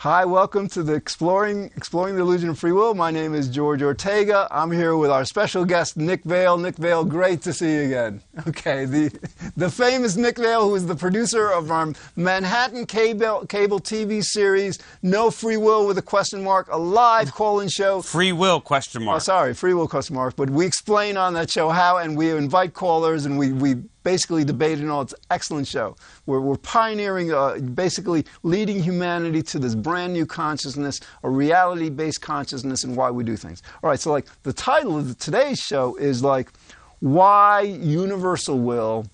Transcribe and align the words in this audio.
Hi, 0.00 0.26
welcome 0.26 0.68
to 0.68 0.82
the 0.82 0.92
Exploring 0.92 1.70
Exploring 1.74 2.16
the 2.16 2.20
Illusion 2.20 2.50
of 2.50 2.58
Free 2.58 2.70
Will. 2.70 2.92
My 2.92 3.10
name 3.10 3.34
is 3.34 3.48
George 3.48 3.80
Ortega. 3.80 4.46
I'm 4.50 4.70
here 4.70 4.94
with 4.94 5.10
our 5.10 5.24
special 5.24 5.64
guest, 5.64 5.96
Nick 5.96 6.22
Vale. 6.24 6.58
Nick 6.58 6.76
Vale, 6.76 7.02
great 7.02 7.40
to 7.42 7.54
see 7.54 7.72
you 7.72 7.80
again. 7.84 8.22
Okay, 8.46 8.84
the 8.84 9.10
the 9.56 9.70
famous 9.70 10.14
Nick 10.16 10.36
Vale, 10.36 10.68
who 10.68 10.74
is 10.74 10.86
the 10.86 10.94
producer 10.94 11.50
of 11.50 11.70
our 11.70 11.94
Manhattan 12.14 12.84
cable 12.84 13.46
cable 13.46 13.80
TV 13.80 14.22
series 14.22 14.78
No 15.02 15.30
Free 15.30 15.56
Will 15.56 15.86
with 15.86 15.96
a 15.96 16.02
question 16.02 16.44
mark, 16.44 16.68
a 16.70 16.76
live 16.76 17.32
call-in 17.32 17.68
show. 17.68 18.02
Free 18.02 18.32
will 18.32 18.60
question 18.60 19.02
oh, 19.02 19.06
mark. 19.06 19.16
Oh, 19.16 19.20
sorry, 19.20 19.54
Free 19.54 19.72
Will 19.72 19.88
question 19.88 20.14
mark. 20.14 20.36
But 20.36 20.50
we 20.50 20.66
explain 20.66 21.16
on 21.16 21.32
that 21.34 21.50
show 21.50 21.70
how, 21.70 21.96
and 21.96 22.18
we 22.18 22.30
invite 22.30 22.74
callers, 22.74 23.24
and 23.24 23.38
we 23.38 23.52
we 23.52 23.76
basically 24.06 24.44
debate 24.44 24.78
and 24.78 24.88
all. 24.88 25.02
It's 25.02 25.14
an 25.14 25.18
excellent 25.32 25.66
show. 25.66 25.96
We're, 26.26 26.38
we're 26.38 26.58
pioneering, 26.58 27.32
uh, 27.32 27.58
basically 27.74 28.24
leading 28.44 28.80
humanity 28.80 29.42
to 29.42 29.58
this 29.58 29.74
brand 29.74 30.12
new 30.12 30.24
consciousness, 30.24 31.00
a 31.24 31.28
reality 31.28 31.90
based 31.90 32.20
consciousness, 32.20 32.84
and 32.84 32.96
why 32.96 33.10
we 33.10 33.24
do 33.24 33.36
things. 33.36 33.64
All 33.82 33.90
right, 33.90 33.98
so 33.98 34.12
like 34.12 34.26
the 34.44 34.52
title 34.52 34.96
of 34.96 35.08
the, 35.08 35.14
today's 35.16 35.58
show 35.58 35.96
is 35.96 36.22
like 36.22 36.52
why 37.00 37.62
universal 37.62 38.60
will 38.60 39.06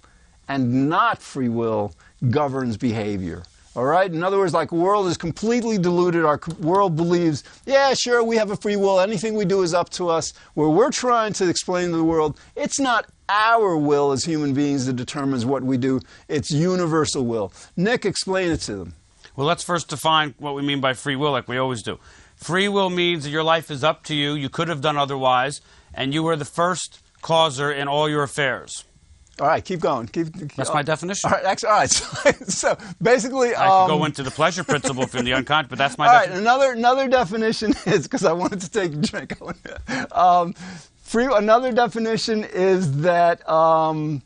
and 0.48 0.90
not 0.90 1.22
free 1.22 1.48
will 1.48 1.94
governs 2.28 2.76
behavior. 2.76 3.44
All 3.74 3.86
right? 3.86 4.12
In 4.12 4.22
other 4.22 4.36
words, 4.36 4.52
like, 4.52 4.70
world 4.70 5.06
is 5.06 5.16
completely 5.16 5.78
deluded. 5.78 6.26
Our 6.26 6.38
world 6.60 6.94
believes, 6.94 7.42
yeah, 7.64 7.94
sure, 7.94 8.22
we 8.22 8.36
have 8.36 8.50
a 8.50 8.56
free 8.56 8.76
will. 8.76 9.00
Anything 9.00 9.32
we 9.34 9.46
do 9.46 9.62
is 9.62 9.72
up 9.72 9.88
to 9.90 10.10
us. 10.10 10.34
Where 10.52 10.68
we're 10.68 10.90
trying 10.90 11.32
to 11.34 11.48
explain 11.48 11.90
to 11.90 11.96
the 11.96 12.04
world, 12.04 12.38
it's 12.54 12.78
not 12.78 13.06
our 13.32 13.76
will 13.78 14.12
as 14.12 14.24
human 14.24 14.52
beings 14.52 14.84
that 14.86 14.96
determines 14.96 15.46
what 15.46 15.62
we 15.62 15.78
do, 15.78 16.00
it's 16.28 16.50
universal 16.50 17.24
will. 17.24 17.52
Nick, 17.76 18.04
explain 18.04 18.50
it 18.50 18.60
to 18.60 18.76
them. 18.76 18.94
Well, 19.34 19.46
let's 19.46 19.64
first 19.64 19.88
define 19.88 20.34
what 20.38 20.54
we 20.54 20.60
mean 20.60 20.80
by 20.80 20.92
free 20.92 21.16
will, 21.16 21.32
like 21.32 21.48
we 21.48 21.56
always 21.56 21.82
do. 21.82 21.98
Free 22.36 22.68
will 22.68 22.90
means 22.90 23.24
that 23.24 23.30
your 23.30 23.42
life 23.42 23.70
is 23.70 23.82
up 23.82 24.04
to 24.04 24.14
you, 24.14 24.34
you 24.34 24.50
could 24.50 24.68
have 24.68 24.82
done 24.82 24.98
otherwise, 24.98 25.62
and 25.94 26.12
you 26.12 26.22
were 26.22 26.36
the 26.36 26.44
first 26.44 27.00
causer 27.22 27.72
in 27.72 27.88
all 27.88 28.08
your 28.08 28.22
affairs. 28.22 28.84
All 29.40 29.46
right, 29.46 29.64
keep 29.64 29.80
going. 29.80 30.08
Keep, 30.08 30.38
keep 30.38 30.54
That's 30.54 30.74
my 30.74 30.82
definition. 30.82 31.30
All 31.30 31.38
right, 31.38 31.46
excellent. 31.46 31.72
all 31.72 31.80
right. 31.80 32.36
So, 32.36 32.44
so 32.76 32.78
basically, 33.00 33.54
I 33.54 33.66
um, 33.66 33.88
could 33.88 33.96
go 33.96 34.04
into 34.04 34.22
the 34.22 34.30
pleasure 34.30 34.62
principle 34.62 35.06
from 35.06 35.24
the 35.24 35.32
unconscious, 35.32 35.70
but 35.70 35.78
that's 35.78 35.96
my 35.96 36.06
all 36.08 36.12
right. 36.12 36.26
definition. 36.26 36.46
Another 36.46 36.72
another 36.72 37.08
definition 37.08 37.72
is 37.86 38.02
because 38.02 38.24
I 38.24 38.32
wanted 38.32 38.60
to 38.60 38.70
take 38.70 38.92
a 38.92 38.96
drink. 38.96 39.34
um, 40.12 40.54
free. 41.12 41.28
Another 41.30 41.72
definition 41.72 42.42
is 42.42 43.02
that 43.02 43.46
um, 43.46 44.22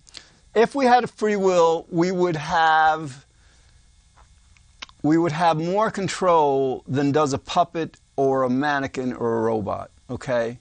if 0.55 0.77
we 0.77 0.85
had 0.85 1.03
a 1.03 1.09
free 1.09 1.35
will, 1.35 1.85
we 1.91 2.13
would 2.13 2.37
have 2.37 3.27
we 5.03 5.19
would 5.19 5.33
have 5.33 5.57
more 5.57 5.91
control 5.91 6.85
than 6.87 7.11
does 7.11 7.33
a 7.33 7.39
puppet 7.39 7.97
or 8.15 8.45
a 8.45 8.51
mannequin 8.51 9.13
or 9.13 9.39
a 9.39 9.41
robot. 9.43 9.91
Okay. 10.09 10.59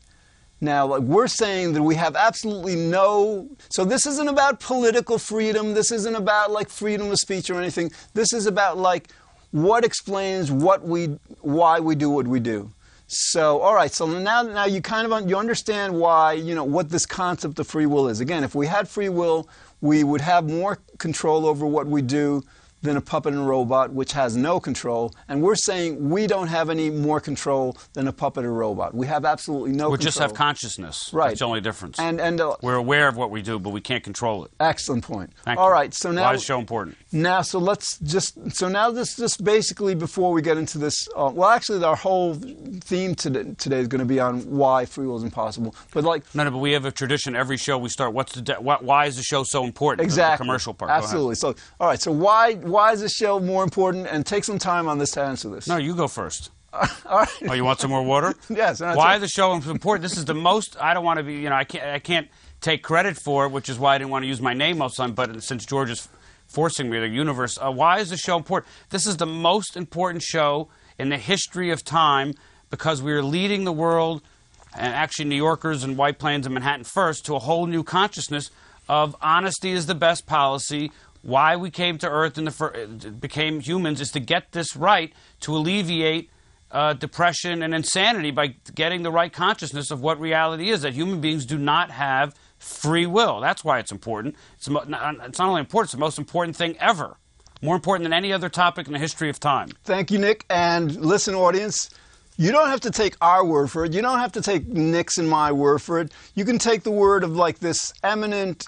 Now, 0.61 0.87
like 0.87 1.01
we're 1.01 1.27
saying 1.27 1.73
that 1.73 1.83
we 1.83 1.93
have 1.93 2.15
absolutely 2.15 2.75
no. 2.75 3.47
So 3.69 3.85
this 3.85 4.07
isn't 4.07 4.27
about 4.27 4.59
political 4.59 5.19
freedom. 5.19 5.75
This 5.75 5.91
isn't 5.91 6.15
about 6.15 6.49
like 6.49 6.69
freedom 6.69 7.11
of 7.11 7.19
speech 7.19 7.51
or 7.51 7.59
anything. 7.59 7.91
This 8.15 8.33
is 8.33 8.47
about 8.47 8.79
like 8.79 9.11
what 9.51 9.85
explains 9.85 10.51
what 10.51 10.83
we, 10.83 11.19
why 11.41 11.79
we 11.79 11.93
do 11.93 12.09
what 12.09 12.27
we 12.27 12.39
do. 12.39 12.71
So, 13.07 13.59
all 13.59 13.75
right. 13.75 13.91
So 13.91 14.07
now, 14.07 14.41
now 14.41 14.65
you 14.65 14.81
kind 14.81 15.11
of 15.11 15.29
you 15.29 15.37
understand 15.37 15.93
why 15.93 16.33
you 16.33 16.55
know 16.55 16.63
what 16.63 16.89
this 16.89 17.05
concept 17.05 17.59
of 17.59 17.67
free 17.67 17.85
will 17.85 18.07
is. 18.07 18.19
Again, 18.19 18.43
if 18.43 18.55
we 18.55 18.67
had 18.67 18.87
free 18.87 19.09
will, 19.09 19.47
we 19.81 20.03
would 20.03 20.21
have 20.21 20.49
more 20.49 20.79
control 20.97 21.45
over 21.45 21.65
what 21.65 21.85
we 21.85 22.01
do 22.01 22.43
than 22.85 22.97
a 22.97 23.01
puppet 23.01 23.33
and 23.33 23.41
a 23.43 23.45
robot, 23.45 23.91
which 23.91 24.13
has 24.13 24.35
no 24.37 24.59
control. 24.59 25.13
And 25.27 25.41
we're 25.41 25.55
saying 25.55 26.09
we 26.09 26.27
don't 26.27 26.47
have 26.47 26.69
any 26.69 26.89
more 26.89 27.19
control 27.19 27.77
than 27.93 28.07
a 28.07 28.13
puppet 28.13 28.45
or 28.45 28.53
robot. 28.53 28.93
We 28.93 29.07
have 29.07 29.25
absolutely 29.25 29.71
no 29.71 29.75
control. 29.75 29.91
We 29.91 29.97
control. 29.97 30.07
just 30.07 30.19
have 30.19 30.33
consciousness. 30.33 31.09
Right. 31.13 31.29
That's 31.29 31.39
the 31.39 31.45
only 31.47 31.61
difference. 31.61 31.99
And, 31.99 32.21
and 32.21 32.39
uh, 32.39 32.55
We're 32.61 32.75
aware 32.75 33.07
of 33.07 33.17
what 33.17 33.31
we 33.31 33.41
do, 33.41 33.59
but 33.59 33.71
we 33.71 33.81
can't 33.81 34.03
control 34.03 34.45
it. 34.45 34.51
excellent 34.59 35.03
point. 35.03 35.31
Thank 35.43 35.59
All 35.59 35.67
you. 35.67 35.73
right, 35.73 35.93
so 35.93 36.11
now 36.11 36.23
Why 36.23 36.33
is 36.35 36.43
show 36.43 36.59
important? 36.59 36.95
now, 37.11 37.41
so 37.41 37.59
let's 37.59 37.97
just 37.99 38.37
so 38.55 38.67
now 38.69 38.91
this 38.91 39.15
just 39.15 39.43
basically 39.43 39.95
before 39.95 40.31
we 40.31 40.41
get 40.41 40.57
into 40.57 40.77
this. 40.77 41.07
Uh, 41.15 41.31
well, 41.33 41.49
actually, 41.49 41.83
our 41.83 41.95
whole 41.95 42.35
theme 42.81 43.15
today, 43.15 43.53
today 43.57 43.79
is 43.79 43.87
going 43.87 43.99
to 43.99 44.05
be 44.05 44.19
on 44.19 44.41
why 44.49 44.85
free 44.85 45.07
will 45.07 45.17
is 45.17 45.23
impossible. 45.23 45.75
But 45.93 46.03
like 46.03 46.23
No, 46.35 46.43
no, 46.43 46.51
but 46.51 46.57
we 46.59 46.71
have 46.73 46.85
a 46.85 46.91
tradition. 46.91 47.35
Every 47.35 47.57
show 47.57 47.77
we 47.77 47.89
start. 47.89 48.13
What's 48.13 48.33
the 48.33 48.41
de- 48.41 48.55
why 48.61 49.05
is 49.05 49.15
the 49.17 49.23
show 49.23 49.43
so 49.43 49.63
important? 49.63 50.03
Exactly 50.05 50.43
The 50.43 50.47
commercial 50.49 50.73
part. 50.73 50.91
Absolutely. 50.91 51.35
So, 51.35 51.55
all 51.79 51.87
right. 51.87 51.99
So 52.01 52.11
why 52.11 52.53
why 52.75 52.91
is 52.91 52.99
this 52.99 53.13
show 53.13 53.39
more 53.39 53.63
important? 53.63 54.07
And 54.07 54.25
take 54.25 54.43
some 54.43 54.59
time 54.59 54.89
on 54.89 54.97
this 54.97 55.11
to 55.11 55.21
answer 55.21 55.49
this. 55.49 55.65
No, 55.65 55.77
you 55.77 55.95
go 55.95 56.09
first. 56.09 56.51
all 56.73 57.19
right. 57.19 57.29
Oh, 57.47 57.53
you 57.53 57.63
want 57.63 57.79
some 57.79 57.89
more 57.89 58.03
water? 58.03 58.33
Yes, 58.49 58.81
Why 58.81 58.93
right. 58.95 59.17
the 59.17 59.29
show 59.29 59.55
is 59.55 59.65
important? 59.67 60.03
This 60.03 60.17
is 60.17 60.25
the 60.25 60.33
most. 60.33 60.75
I 60.79 60.93
don't 60.93 61.05
want 61.05 61.17
to 61.17 61.23
be. 61.23 61.35
You 61.35 61.49
know, 61.49 61.55
I 61.55 61.63
can't. 61.63 61.85
I 61.85 61.99
can't 61.99 62.27
take 62.59 62.83
credit 62.83 63.15
for 63.15 63.45
it, 63.45 63.53
which 63.53 63.69
is 63.69 63.79
why 63.79 63.95
I 63.95 63.97
didn't 63.97 64.11
want 64.11 64.23
to 64.23 64.27
use 64.27 64.41
my 64.41 64.53
name 64.53 64.79
most 64.79 64.97
the 64.97 65.03
time. 65.03 65.13
But 65.13 65.41
since 65.41 65.65
George 65.65 65.89
is 65.89 66.09
forcing 66.47 66.89
me, 66.89 66.99
the 66.99 67.07
universe. 67.07 67.57
Uh, 67.57 67.71
why 67.71 67.99
is 67.99 68.09
the 68.09 68.17
show 68.17 68.35
important? 68.35 68.69
This 68.89 69.07
is 69.07 69.15
the 69.15 69.25
most 69.25 69.77
important 69.77 70.21
show 70.21 70.67
in 70.99 71.07
the 71.07 71.17
history 71.17 71.71
of 71.71 71.85
time 71.85 72.33
because 72.69 73.01
we 73.01 73.13
are 73.13 73.23
leading 73.23 73.63
the 73.63 73.71
world, 73.71 74.21
and 74.77 74.93
actually 74.93 75.25
New 75.25 75.37
Yorkers 75.37 75.81
and 75.85 75.97
White 75.97 76.19
Plains 76.19 76.45
and 76.45 76.53
Manhattan 76.53 76.83
first, 76.83 77.25
to 77.27 77.35
a 77.35 77.39
whole 77.39 77.67
new 77.67 77.83
consciousness 77.83 78.51
of 78.89 79.15
honesty 79.21 79.71
is 79.71 79.85
the 79.85 79.95
best 79.95 80.25
policy. 80.25 80.91
Why 81.25 81.55
we 81.55 81.71
came 81.71 81.97
to 81.97 82.07
Earth 82.07 82.37
and 82.37 82.53
fir- 82.53 82.85
became 83.19 83.59
humans 83.59 83.99
is 83.99 84.11
to 84.11 84.19
get 84.19 84.51
this 84.51 84.75
right 84.75 85.11
to 85.39 85.57
alleviate 85.57 86.29
uh, 86.69 86.93
depression 86.93 87.63
and 87.63 87.73
insanity 87.73 88.29
by 88.29 88.53
getting 88.75 89.01
the 89.01 89.11
right 89.11 89.33
consciousness 89.33 89.89
of 89.89 90.01
what 90.01 90.19
reality 90.19 90.69
is. 90.69 90.83
That 90.83 90.93
human 90.93 91.21
beings 91.21 91.47
do 91.47 91.57
not 91.57 91.89
have 91.89 92.35
free 92.59 93.07
will. 93.07 93.39
That's 93.39 93.63
why 93.63 93.79
it's 93.79 93.91
important. 93.91 94.35
It's, 94.57 94.69
mo- 94.69 94.83
not, 94.87 95.15
it's 95.25 95.39
not 95.39 95.49
only 95.49 95.61
important; 95.61 95.87
it's 95.87 95.93
the 95.93 95.97
most 95.97 96.19
important 96.19 96.55
thing 96.55 96.77
ever. 96.79 97.17
More 97.59 97.75
important 97.75 98.03
than 98.03 98.13
any 98.13 98.31
other 98.31 98.47
topic 98.47 98.85
in 98.85 98.93
the 98.93 98.99
history 98.99 99.31
of 99.31 99.39
time. 99.39 99.69
Thank 99.83 100.11
you, 100.11 100.19
Nick. 100.19 100.45
And 100.51 100.95
listen, 100.95 101.33
audience, 101.33 101.89
you 102.37 102.51
don't 102.51 102.69
have 102.69 102.81
to 102.81 102.91
take 102.91 103.15
our 103.19 103.43
word 103.43 103.71
for 103.71 103.83
it. 103.83 103.93
You 103.93 104.03
don't 104.03 104.19
have 104.19 104.33
to 104.33 104.41
take 104.41 104.67
Nick's 104.67 105.17
and 105.17 105.27
my 105.27 105.51
word 105.51 105.81
for 105.81 105.99
it. 106.01 106.11
You 106.35 106.45
can 106.45 106.59
take 106.59 106.83
the 106.83 106.91
word 106.91 107.23
of 107.23 107.35
like 107.35 107.57
this 107.57 107.91
eminent 108.03 108.67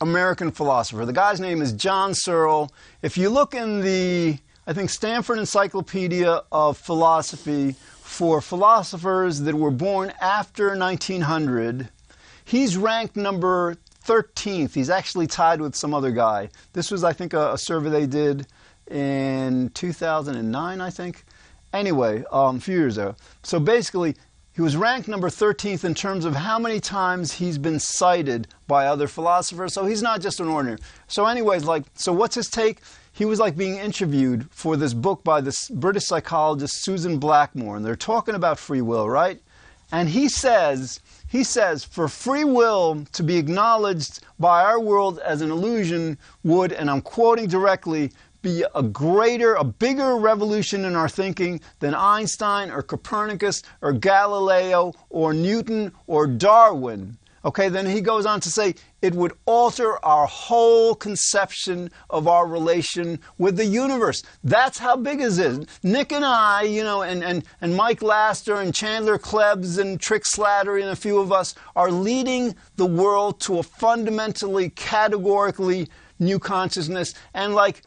American 0.00 0.50
philosopher. 0.50 1.06
The 1.06 1.12
guy's 1.12 1.40
name 1.40 1.62
is 1.62 1.72
John 1.72 2.14
Searle. 2.14 2.70
If 3.02 3.16
you 3.16 3.30
look 3.30 3.54
in 3.54 3.80
the, 3.80 4.38
I 4.66 4.72
think, 4.72 4.90
Stanford 4.90 5.38
Encyclopedia 5.38 6.42
of 6.52 6.76
Philosophy 6.76 7.72
for 8.02 8.40
philosophers 8.40 9.40
that 9.40 9.54
were 9.54 9.70
born 9.70 10.12
after 10.20 10.76
1900, 10.76 11.88
he's 12.44 12.76
ranked 12.76 13.16
number 13.16 13.76
13th. 14.04 14.74
He's 14.74 14.90
actually 14.90 15.26
tied 15.26 15.60
with 15.60 15.74
some 15.74 15.94
other 15.94 16.10
guy. 16.10 16.50
This 16.74 16.90
was, 16.90 17.02
I 17.02 17.12
think, 17.12 17.32
a, 17.32 17.54
a 17.54 17.58
survey 17.58 17.90
they 17.90 18.06
did 18.06 18.46
in 18.90 19.70
2009, 19.70 20.80
I 20.80 20.90
think. 20.90 21.24
Anyway, 21.72 22.22
um, 22.30 22.56
a 22.56 22.60
few 22.60 22.76
years 22.76 22.98
ago. 22.98 23.16
So 23.42 23.58
basically, 23.58 24.14
he 24.56 24.62
was 24.62 24.74
ranked 24.74 25.06
number 25.06 25.28
13th 25.28 25.84
in 25.84 25.92
terms 25.94 26.24
of 26.24 26.34
how 26.34 26.58
many 26.58 26.80
times 26.80 27.30
he's 27.30 27.58
been 27.58 27.78
cited 27.78 28.48
by 28.66 28.86
other 28.86 29.06
philosophers. 29.06 29.74
So 29.74 29.84
he's 29.84 30.00
not 30.00 30.22
just 30.22 30.40
an 30.40 30.48
ordinary. 30.48 30.78
So, 31.08 31.26
anyways, 31.26 31.64
like, 31.64 31.82
so 31.92 32.10
what's 32.10 32.36
his 32.36 32.48
take? 32.48 32.80
He 33.12 33.26
was 33.26 33.38
like 33.38 33.54
being 33.54 33.76
interviewed 33.76 34.48
for 34.50 34.78
this 34.78 34.94
book 34.94 35.22
by 35.22 35.42
this 35.42 35.68
British 35.68 36.06
psychologist 36.06 36.82
Susan 36.84 37.18
Blackmore, 37.18 37.76
and 37.76 37.84
they're 37.84 37.96
talking 37.96 38.34
about 38.34 38.58
free 38.58 38.80
will, 38.80 39.10
right? 39.10 39.38
And 39.92 40.08
he 40.08 40.26
says, 40.26 41.00
he 41.28 41.44
says, 41.44 41.84
for 41.84 42.08
free 42.08 42.44
will 42.44 43.04
to 43.12 43.22
be 43.22 43.36
acknowledged 43.36 44.24
by 44.38 44.64
our 44.64 44.80
world 44.80 45.18
as 45.18 45.42
an 45.42 45.50
illusion 45.50 46.16
would, 46.44 46.72
and 46.72 46.90
I'm 46.90 47.02
quoting 47.02 47.46
directly, 47.46 48.10
be 48.46 48.64
a 48.76 48.82
greater, 48.82 49.56
a 49.56 49.64
bigger 49.64 50.16
revolution 50.16 50.84
in 50.84 50.94
our 50.94 51.08
thinking 51.08 51.60
than 51.80 51.96
Einstein 51.96 52.70
or 52.70 52.80
Copernicus 52.80 53.64
or 53.82 53.92
Galileo 53.92 54.92
or 55.10 55.34
Newton 55.34 55.90
or 56.06 56.28
Darwin. 56.28 57.18
Okay, 57.44 57.68
then 57.68 57.86
he 57.86 58.00
goes 58.00 58.24
on 58.24 58.38
to 58.40 58.50
say 58.50 58.76
it 59.02 59.14
would 59.14 59.32
alter 59.46 60.04
our 60.04 60.28
whole 60.28 60.94
conception 60.94 61.90
of 62.08 62.28
our 62.28 62.46
relation 62.46 63.18
with 63.36 63.56
the 63.56 63.64
universe. 63.64 64.22
That's 64.44 64.78
how 64.78 64.94
big 64.96 65.20
it 65.20 65.38
is. 65.38 65.66
Nick 65.82 66.12
and 66.12 66.24
I, 66.24 66.62
you 66.62 66.84
know, 66.84 67.02
and, 67.02 67.24
and, 67.24 67.42
and 67.60 67.74
Mike 67.74 68.00
Laster 68.00 68.60
and 68.60 68.72
Chandler 68.72 69.18
Klebs 69.18 69.80
and 69.80 70.00
Trick 70.00 70.22
Slattery 70.22 70.82
and 70.82 70.90
a 70.90 70.96
few 70.96 71.18
of 71.18 71.32
us 71.32 71.56
are 71.74 71.90
leading 71.90 72.54
the 72.76 72.86
world 72.86 73.40
to 73.40 73.58
a 73.58 73.64
fundamentally, 73.64 74.70
categorically 74.70 75.88
new 76.20 76.38
consciousness. 76.38 77.12
And 77.34 77.52
like, 77.56 77.82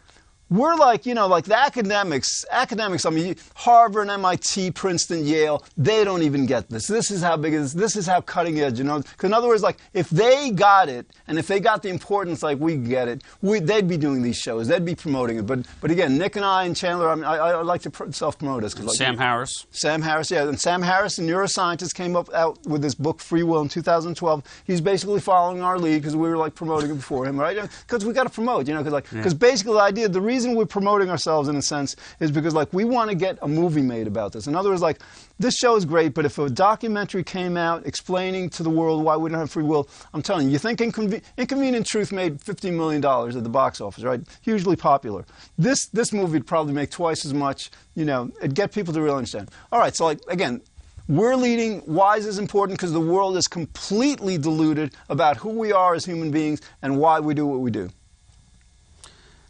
we're 0.49 0.75
like, 0.75 1.05
you 1.05 1.13
know, 1.13 1.27
like 1.27 1.45
the 1.45 1.57
academics, 1.57 2.45
academics, 2.51 3.05
I 3.05 3.09
mean, 3.11 3.35
Harvard, 3.55 4.03
and 4.03 4.11
MIT, 4.11 4.71
Princeton, 4.71 5.25
Yale, 5.25 5.63
they 5.77 6.03
don't 6.03 6.23
even 6.23 6.45
get 6.45 6.69
this. 6.69 6.87
This 6.87 7.11
is 7.11 7.21
how 7.21 7.37
big 7.37 7.53
it 7.53 7.57
is. 7.57 7.73
This 7.73 7.95
is 7.95 8.07
how 8.07 8.21
cutting 8.21 8.59
edge, 8.59 8.77
you 8.79 8.83
know. 8.85 8.99
Because 8.99 9.27
in 9.29 9.33
other 9.33 9.47
words, 9.47 9.61
like, 9.63 9.77
if 9.93 10.09
they 10.09 10.51
got 10.51 10.89
it, 10.89 11.05
and 11.27 11.37
if 11.37 11.47
they 11.47 11.59
got 11.59 11.83
the 11.83 11.89
importance 11.89 12.41
like 12.43 12.59
we 12.59 12.75
get 12.77 13.07
it, 13.07 13.23
we, 13.41 13.59
they'd 13.59 13.87
be 13.87 13.97
doing 13.97 14.21
these 14.21 14.37
shows. 14.37 14.67
They'd 14.67 14.85
be 14.85 14.95
promoting 14.95 15.37
it. 15.37 15.45
But, 15.45 15.59
but 15.81 15.91
again, 15.91 16.17
Nick 16.17 16.35
and 16.35 16.45
I 16.45 16.63
and 16.65 16.75
Chandler, 16.75 17.09
I, 17.09 17.15
mean, 17.15 17.23
I, 17.25 17.35
I 17.37 17.61
like 17.61 17.81
to 17.83 17.89
pr- 17.91 18.11
self-promote 18.11 18.63
us. 18.63 18.73
'cause, 18.73 18.85
Like, 18.85 18.95
Sam 18.97 19.17
Harris. 19.17 19.67
Sam 19.71 20.01
Harris, 20.01 20.31
yeah, 20.31 20.47
and 20.47 20.59
Sam 20.59 20.81
Harris, 20.81 21.19
a 21.19 21.21
neuroscientist, 21.21 21.93
came 21.93 22.15
up 22.15 22.33
out 22.33 22.57
with 22.65 22.81
this 22.81 22.95
book 22.95 23.19
Free 23.19 23.43
Will 23.43 23.61
in 23.61 23.69
2012. 23.69 24.43
He's 24.65 24.81
basically 24.81 25.19
following 25.19 25.61
our 25.61 25.77
lead 25.77 25.99
because 26.01 26.15
we 26.15 26.27
were 26.27 26.37
like 26.37 26.55
promoting 26.55 26.89
it 26.91 26.95
before 26.95 27.25
him, 27.25 27.39
right? 27.39 27.57
Because 27.87 28.03
we 28.05 28.13
got 28.13 28.23
to 28.23 28.29
promote, 28.29 28.67
you 28.67 28.73
know, 28.73 28.79
because 28.79 28.93
like, 28.93 29.09
because 29.11 29.33
basically 29.33 29.73
the 29.73 29.79
idea, 29.81 30.07
the 30.09 30.19
reason 30.21 30.38
we're 30.47 30.65
promoting 30.65 31.09
ourselves 31.09 31.49
in 31.49 31.55
a 31.55 31.61
sense 31.61 31.95
is 32.19 32.31
because 32.31 32.53
like 32.53 32.71
we 32.73 32.85
want 32.85 33.09
to 33.09 33.15
get 33.15 33.37
a 33.41 33.47
movie 33.47 33.81
made 33.81 34.07
about 34.07 34.33
this. 34.33 34.47
In 34.47 34.55
other 34.55 34.69
words, 34.69 34.81
like 34.81 34.99
this 35.39 35.55
show 35.55 35.75
is 35.75 35.85
great, 35.85 36.13
but 36.13 36.25
if 36.25 36.37
a 36.37 36.49
documentary 36.49 37.23
came 37.23 37.57
out 37.57 37.85
explaining 37.85 38.49
to 38.51 38.63
the 38.63 38.69
world 38.69 39.03
why 39.03 39.15
we 39.15 39.29
don't 39.29 39.39
have 39.39 39.51
free 39.51 39.63
will, 39.63 39.87
I'm 40.13 40.21
telling 40.21 40.47
you, 40.47 40.53
you 40.53 40.59
think 40.59 40.79
Inconven- 40.79 41.23
Inconvenient 41.37 41.85
Truth 41.85 42.11
made 42.11 42.41
50 42.41 42.71
million 42.71 43.01
dollars 43.01 43.35
at 43.35 43.43
the 43.43 43.49
box 43.49 43.81
office, 43.81 44.03
right? 44.03 44.21
Hugely 44.41 44.75
popular. 44.75 45.25
This 45.57 45.87
this 45.87 46.11
movie 46.13 46.33
would 46.33 46.47
probably 46.47 46.73
make 46.73 46.89
twice 46.91 47.25
as 47.25 47.33
much. 47.33 47.71
You 47.95 48.05
know, 48.05 48.31
it'd 48.39 48.55
get 48.55 48.71
people 48.73 48.93
to 48.93 49.01
really 49.01 49.15
understand. 49.17 49.51
All 49.71 49.79
right, 49.79 49.95
so 49.95 50.05
like 50.05 50.19
again, 50.27 50.61
we're 51.07 51.35
leading. 51.35 51.81
Wise 51.87 52.25
is 52.27 52.37
important 52.37 52.77
because 52.77 52.91
the 52.93 52.99
world 52.99 53.35
is 53.35 53.47
completely 53.47 54.37
deluded 54.37 54.93
about 55.09 55.37
who 55.37 55.49
we 55.49 55.71
are 55.71 55.95
as 55.95 56.05
human 56.05 56.29
beings 56.29 56.61
and 56.83 56.99
why 56.99 57.19
we 57.19 57.33
do 57.33 57.47
what 57.47 57.61
we 57.61 57.71
do. 57.71 57.89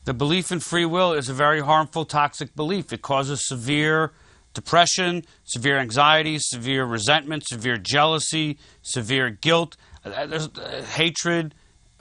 The 0.05 0.13
belief 0.13 0.51
in 0.51 0.59
free 0.59 0.85
will 0.85 1.13
is 1.13 1.29
a 1.29 1.33
very 1.33 1.61
harmful, 1.61 2.05
toxic 2.05 2.55
belief. 2.55 2.91
It 2.93 3.01
causes 3.01 3.45
severe 3.47 4.11
depression, 4.53 5.23
severe 5.43 5.77
anxiety, 5.77 6.39
severe 6.39 6.85
resentment, 6.85 7.47
severe 7.47 7.77
jealousy, 7.77 8.57
severe 8.81 9.29
guilt, 9.29 9.77
uh, 10.05 10.09
uh, 10.09 10.81
hatred, 10.83 11.53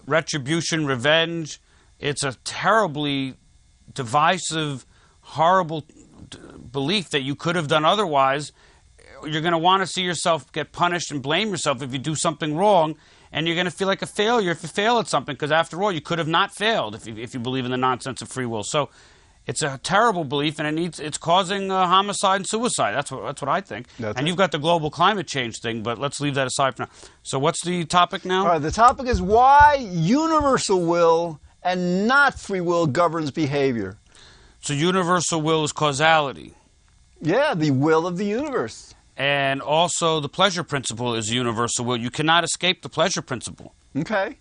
retribution, 0.06 0.86
revenge. 0.86 1.60
It's 1.98 2.22
a 2.22 2.34
terribly 2.44 3.34
divisive, 3.92 4.86
horrible 5.20 5.84
belief 6.72 7.10
that 7.10 7.22
you 7.22 7.34
could 7.34 7.56
have 7.56 7.68
done 7.68 7.84
otherwise. 7.84 8.52
You're 9.24 9.42
going 9.42 9.52
to 9.52 9.58
want 9.58 9.82
to 9.82 9.86
see 9.86 10.02
yourself 10.02 10.50
get 10.52 10.72
punished 10.72 11.10
and 11.10 11.22
blame 11.22 11.50
yourself 11.50 11.82
if 11.82 11.92
you 11.92 11.98
do 11.98 12.14
something 12.14 12.56
wrong, 12.56 12.96
and 13.32 13.46
you're 13.46 13.56
going 13.56 13.66
to 13.66 13.70
feel 13.70 13.88
like 13.88 14.02
a 14.02 14.06
failure 14.06 14.50
if 14.50 14.62
you 14.62 14.68
fail 14.68 14.98
at 14.98 15.08
something 15.08 15.34
because, 15.34 15.52
after 15.52 15.82
all, 15.82 15.92
you 15.92 16.00
could 16.00 16.18
have 16.18 16.28
not 16.28 16.54
failed 16.54 16.94
if 16.94 17.06
you, 17.06 17.16
if 17.16 17.34
you 17.34 17.40
believe 17.40 17.64
in 17.64 17.70
the 17.70 17.76
nonsense 17.76 18.22
of 18.22 18.28
free 18.28 18.46
will. 18.46 18.62
So, 18.64 18.90
it's 19.48 19.62
a 19.62 19.80
terrible 19.82 20.24
belief, 20.24 20.58
and 20.58 20.68
it 20.68 20.72
needs 20.72 21.00
it's 21.00 21.16
causing 21.16 21.70
uh, 21.70 21.86
homicide 21.86 22.36
and 22.36 22.46
suicide. 22.46 22.92
That's 22.92 23.10
what 23.10 23.24
that's 23.24 23.40
what 23.40 23.48
I 23.48 23.62
think. 23.62 23.86
That's 23.98 24.18
and 24.18 24.26
it. 24.26 24.28
you've 24.28 24.36
got 24.36 24.52
the 24.52 24.58
global 24.58 24.90
climate 24.90 25.26
change 25.26 25.60
thing, 25.60 25.82
but 25.82 25.98
let's 25.98 26.20
leave 26.20 26.34
that 26.34 26.46
aside 26.46 26.76
for 26.76 26.82
now. 26.82 26.90
So, 27.22 27.38
what's 27.38 27.64
the 27.64 27.86
topic 27.86 28.26
now? 28.26 28.42
All 28.42 28.48
right, 28.48 28.58
the 28.58 28.70
topic 28.70 29.06
is 29.06 29.22
why 29.22 29.78
universal 29.90 30.84
will 30.84 31.40
and 31.62 32.06
not 32.06 32.38
free 32.38 32.60
will 32.60 32.86
governs 32.86 33.30
behavior. 33.30 33.96
So, 34.60 34.74
universal 34.74 35.40
will 35.40 35.64
is 35.64 35.72
causality. 35.72 36.52
Yeah, 37.22 37.54
the 37.54 37.70
will 37.70 38.06
of 38.06 38.18
the 38.18 38.26
universe. 38.26 38.94
And 39.18 39.60
also, 39.60 40.20
the 40.20 40.28
pleasure 40.28 40.62
principle 40.62 41.14
is 41.16 41.32
universal 41.32 41.84
will. 41.84 41.96
You 41.96 42.08
cannot 42.10 42.44
escape 42.44 42.82
the 42.82 42.88
pleasure 42.88 43.20
principle. 43.20 43.74
Okay. 43.96 44.38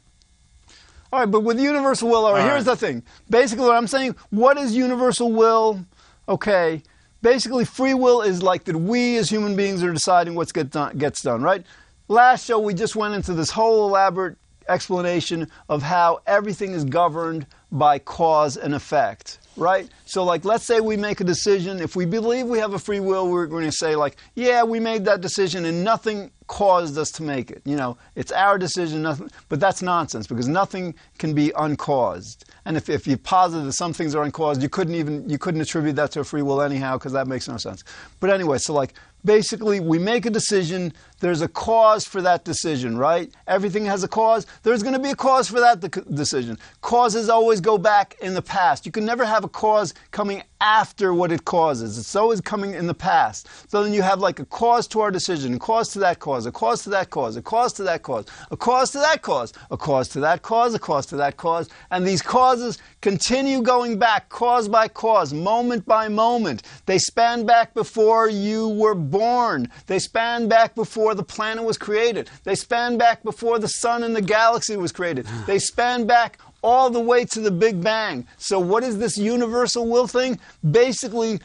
All 1.11 1.21
right, 1.21 1.31
but 1.31 1.39
with 1.39 1.59
universal 1.59 2.09
will, 2.09 2.25
all 2.25 2.33
right, 2.33 2.41
All 2.41 2.47
here's 2.47 2.67
right. 2.67 2.79
the 2.79 2.85
thing. 2.85 3.03
Basically, 3.29 3.65
what 3.65 3.75
I'm 3.75 3.87
saying, 3.87 4.15
what 4.29 4.57
is 4.57 4.75
universal 4.75 5.31
will? 5.31 5.83
Okay. 6.29 6.83
Basically, 7.23 7.65
free 7.65 7.95
will 7.95 8.21
is 8.21 8.43
like 8.43 8.65
that 8.65 8.75
we 8.77 9.17
as 9.17 9.29
human 9.29 9.55
beings 9.55 9.81
are 9.81 9.91
deciding 9.91 10.35
what's 10.35 10.51
get 10.51 10.69
done, 10.69 10.95
gets 10.97 11.23
done, 11.23 11.41
right? 11.41 11.65
Last 12.07 12.45
show, 12.45 12.59
we 12.59 12.75
just 12.75 12.95
went 12.95 13.15
into 13.15 13.33
this 13.33 13.49
whole 13.49 13.87
elaborate 13.87 14.37
explanation 14.69 15.49
of 15.69 15.81
how 15.81 16.19
everything 16.27 16.73
is 16.73 16.83
governed 16.83 17.47
by 17.71 17.97
cause 17.99 18.57
and 18.57 18.75
effect, 18.75 19.39
right? 19.57 19.89
So, 20.05 20.23
like, 20.23 20.45
let's 20.45 20.63
say 20.63 20.79
we 20.79 20.95
make 20.95 21.19
a 21.19 21.23
decision. 21.23 21.81
If 21.81 21.95
we 21.95 22.05
believe 22.05 22.45
we 22.47 22.59
have 22.59 22.73
a 22.73 22.79
free 22.79 22.99
will, 22.99 23.29
we're 23.29 23.47
going 23.47 23.65
to 23.65 23.71
say, 23.71 23.95
like, 23.95 24.17
yeah, 24.35 24.63
we 24.63 24.79
made 24.79 25.03
that 25.05 25.21
decision 25.21 25.65
and 25.65 25.83
nothing 25.83 26.31
caused 26.47 26.97
us 26.97 27.11
to 27.11 27.23
make 27.23 27.51
it. 27.51 27.61
You 27.65 27.75
know, 27.75 27.97
it's 28.15 28.31
our 28.31 28.57
decision, 28.57 29.01
nothing. 29.01 29.29
But 29.49 29.59
that's 29.59 29.81
nonsense 29.81 30.27
because 30.27 30.47
nothing 30.47 30.95
can 31.17 31.33
be 31.33 31.51
uncaused. 31.57 32.45
And 32.65 32.77
if, 32.77 32.89
if 32.89 33.05
you 33.07 33.17
posit 33.17 33.63
that 33.65 33.73
some 33.73 33.93
things 33.93 34.15
are 34.15 34.23
uncaused, 34.23 34.61
you 34.61 34.69
couldn't 34.69 34.95
even 34.95 35.29
you 35.29 35.37
couldn't 35.37 35.61
attribute 35.61 35.95
that 35.97 36.11
to 36.11 36.21
a 36.21 36.23
free 36.23 36.41
will 36.41 36.61
anyhow 36.61 36.97
because 36.97 37.13
that 37.13 37.27
makes 37.27 37.47
no 37.47 37.57
sense. 37.57 37.83
But 38.19 38.29
anyway, 38.29 38.57
so 38.59 38.73
like 38.73 38.93
basically 39.25 39.79
we 39.79 39.99
make 39.99 40.25
a 40.25 40.29
decision. 40.29 40.93
There's 41.19 41.41
a 41.41 41.47
cause 41.47 42.05
for 42.05 42.21
that 42.21 42.45
decision, 42.45 42.97
right? 42.97 43.31
Everything 43.47 43.85
has 43.85 44.03
a 44.03 44.07
cause. 44.07 44.45
There's 44.63 44.83
going 44.83 44.93
to 44.93 44.99
be 44.99 45.09
a 45.09 45.15
cause 45.15 45.49
for 45.49 45.59
that 45.59 45.79
decision. 46.13 46.57
Causes 46.81 47.29
always 47.29 47.59
go 47.59 47.77
back 47.77 48.15
in 48.21 48.33
the 48.33 48.41
past. 48.41 48.85
You 48.85 48.91
can 48.91 49.05
never 49.05 49.25
have 49.25 49.43
a 49.43 49.49
cause 49.49 49.93
coming 50.11 50.43
after 50.61 51.13
what 51.13 51.31
it 51.31 51.45
causes. 51.45 51.97
It's 51.97 52.15
always 52.15 52.41
coming 52.41 52.73
in 52.73 52.87
the 52.87 52.93
past. 52.93 53.47
So 53.69 53.83
then 53.83 53.93
you 53.93 54.01
have 54.01 54.19
like 54.19 54.39
a 54.39 54.45
cause 54.45 54.87
to 54.89 55.01
our 55.01 55.11
decision, 55.11 55.53
a 55.53 55.59
cause 55.59 55.89
to 55.89 55.99
that 55.99 56.19
cause, 56.19 56.45
a 56.45 56.51
cause 56.51 56.83
to 56.83 56.89
that 56.91 57.09
cause, 57.09 57.37
a 57.37 57.41
cause 57.41 57.73
to 57.73 57.83
that 57.83 58.01
cause, 58.01 58.25
a 58.51 58.57
cause 58.57 58.91
to 58.91 58.99
that 58.99 59.21
cause, 59.21 59.53
a 59.71 59.77
cause 59.77 60.07
to 60.09 60.19
that 60.21 60.41
cause, 60.41 60.73
a 60.73 60.79
cause 60.79 61.05
to 61.07 61.15
that 61.17 61.37
cause. 61.37 61.69
And 61.91 62.05
these 62.05 62.21
causes 62.21 62.79
continue 63.01 63.61
going 63.61 63.99
back, 63.99 64.29
cause 64.29 64.67
by 64.67 64.87
cause, 64.87 65.33
moment 65.33 65.85
by 65.85 66.07
moment. 66.07 66.63
They 66.85 66.97
span 66.97 67.45
back 67.45 67.73
before 67.73 68.29
you 68.29 68.69
were 68.69 68.95
born. 68.95 69.69
They 69.85 69.99
span 69.99 70.47
back 70.47 70.75
before 70.75 71.06
the 71.15 71.23
planet 71.23 71.63
was 71.63 71.77
created. 71.77 72.29
They 72.43 72.55
span 72.55 72.97
back 72.97 73.23
before 73.23 73.59
the 73.59 73.67
sun 73.67 74.03
and 74.03 74.15
the 74.15 74.21
galaxy 74.21 74.77
was 74.77 74.91
created. 74.91 75.27
They 75.47 75.59
span 75.59 76.05
back 76.05 76.39
all 76.63 76.89
the 76.89 76.99
way 76.99 77.23
to 77.25 77.39
the 77.39 77.51
Big 77.51 77.81
Bang. 77.81 78.27
So, 78.37 78.59
what 78.59 78.83
is 78.83 78.97
this 78.97 79.17
universal 79.17 79.87
will 79.87 80.07
thing? 80.07 80.39
Basically, 80.69 81.39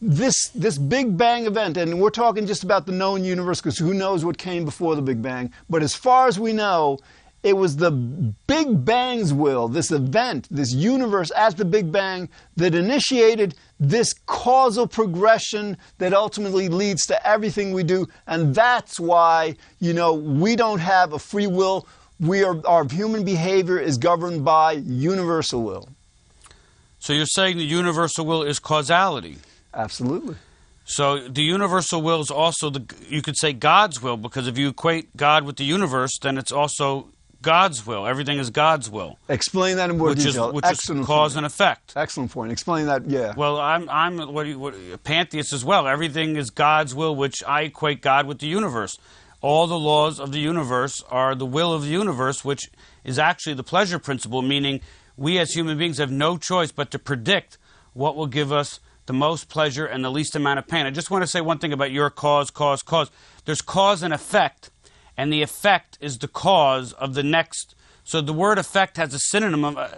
this 0.00 0.48
this 0.54 0.76
Big 0.76 1.16
Bang 1.16 1.46
event, 1.46 1.76
and 1.76 2.00
we're 2.00 2.10
talking 2.10 2.46
just 2.46 2.64
about 2.64 2.86
the 2.86 2.92
known 2.92 3.24
universe 3.24 3.60
because 3.60 3.78
who 3.78 3.94
knows 3.94 4.24
what 4.24 4.36
came 4.36 4.64
before 4.64 4.94
the 4.94 5.02
Big 5.02 5.22
Bang. 5.22 5.52
But 5.70 5.82
as 5.82 5.94
far 5.94 6.28
as 6.28 6.38
we 6.38 6.52
know, 6.52 6.98
it 7.46 7.56
was 7.56 7.76
the 7.76 7.92
Big 7.92 8.84
Bang's 8.84 9.32
will, 9.32 9.68
this 9.68 9.92
event, 9.92 10.48
this 10.50 10.74
universe 10.74 11.30
at 11.36 11.56
the 11.56 11.64
Big 11.64 11.92
Bang, 11.92 12.28
that 12.56 12.74
initiated 12.74 13.54
this 13.78 14.12
causal 14.26 14.88
progression 14.88 15.76
that 15.98 16.12
ultimately 16.12 16.68
leads 16.68 17.06
to 17.06 17.24
everything 17.24 17.72
we 17.72 17.84
do. 17.84 18.08
And 18.26 18.52
that's 18.52 18.98
why, 18.98 19.54
you 19.78 19.92
know, 19.92 20.12
we 20.12 20.56
don't 20.56 20.80
have 20.80 21.12
a 21.12 21.20
free 21.20 21.46
will. 21.46 21.86
We 22.18 22.42
are, 22.42 22.60
our 22.66 22.84
human 22.88 23.24
behavior 23.24 23.78
is 23.78 23.96
governed 23.96 24.44
by 24.44 24.72
universal 24.72 25.62
will. 25.62 25.88
So, 26.98 27.12
you're 27.12 27.26
saying 27.26 27.58
the 27.58 27.64
universal 27.64 28.26
will 28.26 28.42
is 28.42 28.58
causality. 28.58 29.36
Absolutely. 29.72 30.34
So 30.88 31.18
the 31.28 31.42
universal 31.42 32.00
will 32.00 32.20
is 32.20 32.30
also 32.30 32.70
the 32.70 32.84
you 33.08 33.20
could 33.20 33.36
say 33.36 33.52
God's 33.52 34.00
will 34.00 34.16
because 34.16 34.46
if 34.46 34.56
you 34.56 34.68
equate 34.68 35.16
God 35.16 35.42
with 35.42 35.56
the 35.56 35.64
universe, 35.64 36.16
then 36.22 36.38
it's 36.38 36.52
also 36.52 37.08
God's 37.46 37.86
will. 37.86 38.06
Everything 38.06 38.38
is 38.38 38.50
God's 38.50 38.90
will, 38.90 39.18
Explain 39.28 39.76
that 39.76 39.88
in 39.88 39.98
more 39.98 40.08
which 40.08 40.26
is 40.26 40.36
which 40.38 40.64
Excellent 40.64 41.02
is 41.02 41.06
cause 41.06 41.32
point. 41.32 41.38
and 41.38 41.46
effect. 41.46 41.92
Excellent 41.94 42.30
point. 42.32 42.50
Explain 42.50 42.86
that. 42.86 43.08
Yeah. 43.08 43.34
Well, 43.36 43.58
I'm 43.60 43.88
I'm 43.88 44.18
what, 44.34 44.42
do 44.44 44.50
you, 44.50 44.58
what 44.58 44.74
a 44.92 44.98
pantheist 44.98 45.52
as 45.52 45.64
well. 45.64 45.86
Everything 45.86 46.36
is 46.36 46.50
God's 46.50 46.92
will, 46.94 47.14
which 47.14 47.42
I 47.46 47.62
equate 47.62 48.02
God 48.02 48.26
with 48.26 48.40
the 48.40 48.48
universe. 48.48 48.98
All 49.40 49.66
the 49.68 49.78
laws 49.78 50.18
of 50.18 50.32
the 50.32 50.40
universe 50.40 51.04
are 51.08 51.34
the 51.34 51.46
will 51.46 51.72
of 51.72 51.82
the 51.82 51.88
universe, 51.88 52.44
which 52.44 52.62
is 53.04 53.18
actually 53.18 53.54
the 53.54 53.62
pleasure 53.62 53.98
principle, 54.00 54.42
meaning 54.42 54.80
we 55.16 55.38
as 55.38 55.54
human 55.54 55.78
beings 55.78 55.98
have 55.98 56.10
no 56.10 56.36
choice 56.36 56.72
but 56.72 56.90
to 56.90 56.98
predict 56.98 57.58
what 57.92 58.16
will 58.16 58.26
give 58.26 58.50
us 58.52 58.80
the 59.06 59.12
most 59.12 59.48
pleasure 59.48 59.86
and 59.86 60.04
the 60.04 60.10
least 60.10 60.34
amount 60.34 60.58
of 60.58 60.66
pain. 60.66 60.84
I 60.84 60.90
just 60.90 61.10
want 61.12 61.22
to 61.22 61.28
say 61.28 61.40
one 61.40 61.58
thing 61.58 61.72
about 61.72 61.92
your 61.92 62.10
cause, 62.10 62.50
cause, 62.50 62.82
cause. 62.82 63.08
There's 63.44 63.62
cause 63.62 64.02
and 64.02 64.12
effect, 64.12 64.70
and 65.16 65.32
the 65.32 65.42
effect 65.42 65.98
is 66.00 66.18
the 66.18 66.28
cause 66.28 66.92
of 66.94 67.14
the 67.14 67.22
next. 67.22 67.74
So 68.04 68.20
the 68.20 68.32
word 68.32 68.58
effect 68.58 68.96
has 68.96 69.14
a 69.14 69.18
synonym 69.18 69.64
of 69.64 69.76
uh, 69.78 69.88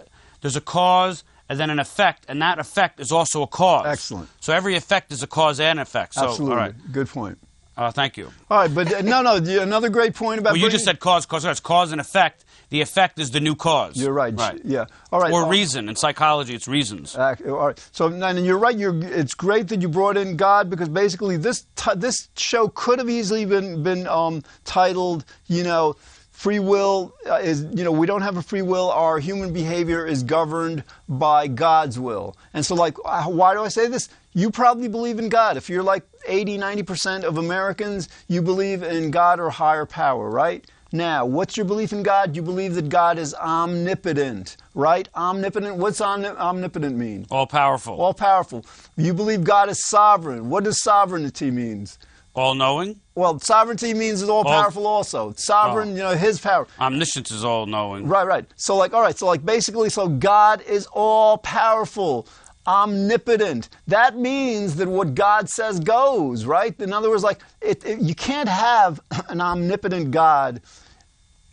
there's 0.41 0.55
a 0.55 0.61
cause 0.61 1.23
and 1.47 1.59
then 1.59 1.69
an 1.69 1.79
effect, 1.79 2.25
and 2.27 2.41
that 2.41 2.59
effect 2.59 2.99
is 2.99 3.11
also 3.11 3.41
a 3.41 3.47
cause. 3.47 3.87
Excellent. 3.87 4.29
So 4.39 4.53
every 4.53 4.75
effect 4.75 5.11
is 5.11 5.23
a 5.23 5.27
cause 5.27 5.59
and 5.59 5.79
effect. 5.79 6.13
So, 6.13 6.29
Absolutely. 6.29 6.55
all 6.55 6.61
right. 6.61 6.91
Good 6.91 7.07
point. 7.07 7.39
Uh, 7.75 7.91
thank 7.91 8.17
you. 8.17 8.29
All 8.51 8.57
right, 8.59 8.73
but 8.73 8.93
uh, 8.93 9.01
no, 9.01 9.21
no. 9.21 9.35
Another 9.61 9.89
great 9.89 10.13
point 10.13 10.39
about. 10.39 10.49
Well, 10.51 10.57
you 10.57 10.63
bringing- 10.63 10.71
just 10.73 10.85
said 10.85 10.99
cause, 10.99 11.25
cause, 11.25 11.43
cause. 11.45 11.59
Cause 11.59 11.91
and 11.91 12.01
effect. 12.01 12.43
The 12.69 12.81
effect 12.81 13.19
is 13.19 13.31
the 13.31 13.39
new 13.39 13.55
cause. 13.55 13.97
You're 13.97 14.13
right. 14.13 14.33
Right. 14.37 14.61
Yeah. 14.63 14.85
All 15.11 15.19
right. 15.19 15.31
Or 15.31 15.43
uh, 15.43 15.49
reason. 15.49 15.89
In 15.89 15.95
psychology, 15.95 16.53
it's 16.53 16.67
reasons. 16.67 17.15
Ac- 17.17 17.45
all 17.45 17.67
right. 17.67 17.89
So, 17.91 18.07
and 18.07 18.45
you're 18.45 18.59
right. 18.59 18.77
You're, 18.77 18.97
it's 19.03 19.33
great 19.33 19.67
that 19.69 19.81
you 19.81 19.89
brought 19.89 20.17
in 20.17 20.37
God 20.37 20.69
because 20.69 20.89
basically 20.89 21.37
this 21.37 21.65
t- 21.75 21.91
this 21.95 22.29
show 22.37 22.67
could 22.67 22.99
have 22.99 23.09
easily 23.09 23.45
been 23.45 23.81
been 23.81 24.07
um, 24.07 24.43
titled, 24.65 25.25
you 25.47 25.63
know, 25.63 25.95
free 26.39 26.59
will 26.59 27.13
uh, 27.29 27.35
is, 27.35 27.65
you 27.73 27.83
know, 27.83 27.91
we 27.91 28.07
don't 28.07 28.21
have 28.21 28.37
a 28.37 28.41
free 28.41 28.61
will. 28.61 28.89
Our 28.91 29.19
human 29.19 29.51
behavior 29.51 30.05
is 30.05 30.23
governed 30.23 30.85
by 31.09 31.47
God's 31.47 31.99
will. 31.99 32.37
And 32.53 32.65
so, 32.65 32.75
like, 32.75 32.95
uh, 33.03 33.23
why 33.25 33.53
do 33.53 33.61
I 33.61 33.67
say 33.67 33.87
this? 33.87 34.07
You 34.33 34.49
probably 34.49 34.87
believe 34.87 35.19
in 35.19 35.27
God. 35.27 35.57
If 35.57 35.69
you're 35.69 35.83
like 35.83 36.03
80, 36.25 36.57
90% 36.57 37.23
of 37.23 37.37
Americans, 37.37 38.07
you 38.29 38.41
believe 38.41 38.83
in 38.83 39.11
God 39.11 39.41
or 39.41 39.49
higher 39.49 39.85
power, 39.85 40.29
right? 40.29 40.65
Now, 40.91 41.23
what's 41.25 41.55
your 41.55 41.65
belief 41.67 41.93
in 41.93 42.01
God? 42.01 42.35
You 42.35 42.41
believe 42.41 42.73
that 42.75 42.89
God 42.89 43.19
is 43.19 43.35
omnipotent, 43.35 44.57
right? 44.73 45.07
Omnipotent. 45.15 45.75
What's 45.77 46.01
omni- 46.01 46.27
omnipotent 46.29 46.97
mean? 46.97 47.27
All 47.29 47.45
powerful. 47.45 48.01
All 48.01 48.13
powerful. 48.13 48.65
You 48.97 49.13
believe 49.13 49.43
God 49.43 49.69
is 49.69 49.85
sovereign. 49.87 50.49
What 50.49 50.63
does 50.63 50.81
sovereignty 50.81 51.51
means? 51.51 51.99
All 52.33 52.55
knowing. 52.55 52.99
Well, 53.15 53.39
sovereignty 53.39 53.93
means 53.93 54.21
it's 54.21 54.29
all 54.29 54.43
powerful 54.45 54.87
also. 54.87 55.33
Sovereign, 55.35 55.89
Oh. 55.89 55.91
you 55.91 55.97
know, 55.99 56.15
his 56.15 56.39
power. 56.39 56.67
Omniscience 56.79 57.31
is 57.31 57.43
all 57.43 57.65
knowing. 57.65 58.07
Right, 58.07 58.25
right. 58.25 58.45
So 58.55 58.75
like, 58.75 58.93
all 58.93 59.01
right, 59.01 59.17
so 59.17 59.27
like 59.27 59.45
basically, 59.45 59.89
so 59.89 60.07
God 60.07 60.61
is 60.61 60.87
all 60.93 61.37
powerful, 61.39 62.27
omnipotent. 62.69 63.69
That 63.87 64.17
means 64.17 64.77
that 64.77 64.87
what 64.87 65.15
God 65.15 65.49
says 65.49 65.81
goes, 65.81 66.45
right? 66.45 66.79
In 66.81 66.93
other 66.93 67.09
words, 67.09 67.23
like, 67.23 67.41
it, 67.61 67.85
it- 67.85 68.01
you 68.01 68.15
can't 68.15 68.49
have 68.49 69.01
an 69.29 69.41
omnipotent 69.41 70.11
God, 70.11 70.61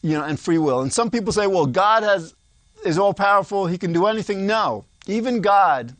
you 0.02 0.12
know, 0.18 0.24
and 0.24 0.38
free 0.40 0.58
will. 0.58 0.82
And 0.82 0.92
some 0.92 1.10
people 1.10 1.32
say, 1.32 1.46
well, 1.48 1.66
God 1.66 2.04
has 2.04 2.34
is 2.84 2.98
all 2.98 3.14
powerful, 3.14 3.66
he 3.66 3.78
can 3.78 3.92
do 3.92 4.06
anything. 4.06 4.46
No. 4.46 4.84
Even 5.08 5.40
God, 5.40 5.96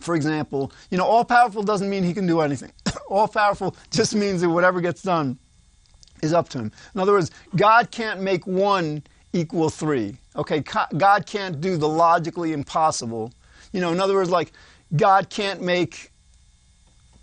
for 0.00 0.16
example, 0.16 0.72
you 0.90 0.98
know, 0.98 1.04
all 1.06 1.24
powerful 1.24 1.62
doesn't 1.62 1.90
mean 1.90 2.04
he 2.04 2.14
can 2.14 2.26
do 2.26 2.40
anything. 2.40 2.72
all 3.10 3.28
powerful 3.28 3.76
just 3.92 4.14
means 4.14 4.40
that 4.42 4.50
whatever 4.50 4.80
gets 4.80 5.02
done 5.02 5.38
is 6.22 6.32
up 6.32 6.48
to 6.50 6.58
him. 6.58 6.72
In 6.94 7.00
other 7.00 7.12
words, 7.12 7.30
God 7.56 7.90
can't 7.90 8.20
make 8.20 8.46
one 8.46 9.02
equal 9.32 9.70
three. 9.70 10.18
Okay, 10.36 10.60
God 10.98 11.26
can't 11.26 11.60
do 11.60 11.76
the 11.76 11.88
logically 11.88 12.52
impossible. 12.52 13.32
You 13.72 13.80
know, 13.80 13.92
in 13.92 14.00
other 14.00 14.14
words, 14.14 14.30
like 14.30 14.52
God 14.94 15.30
can't 15.30 15.62
make. 15.62 16.10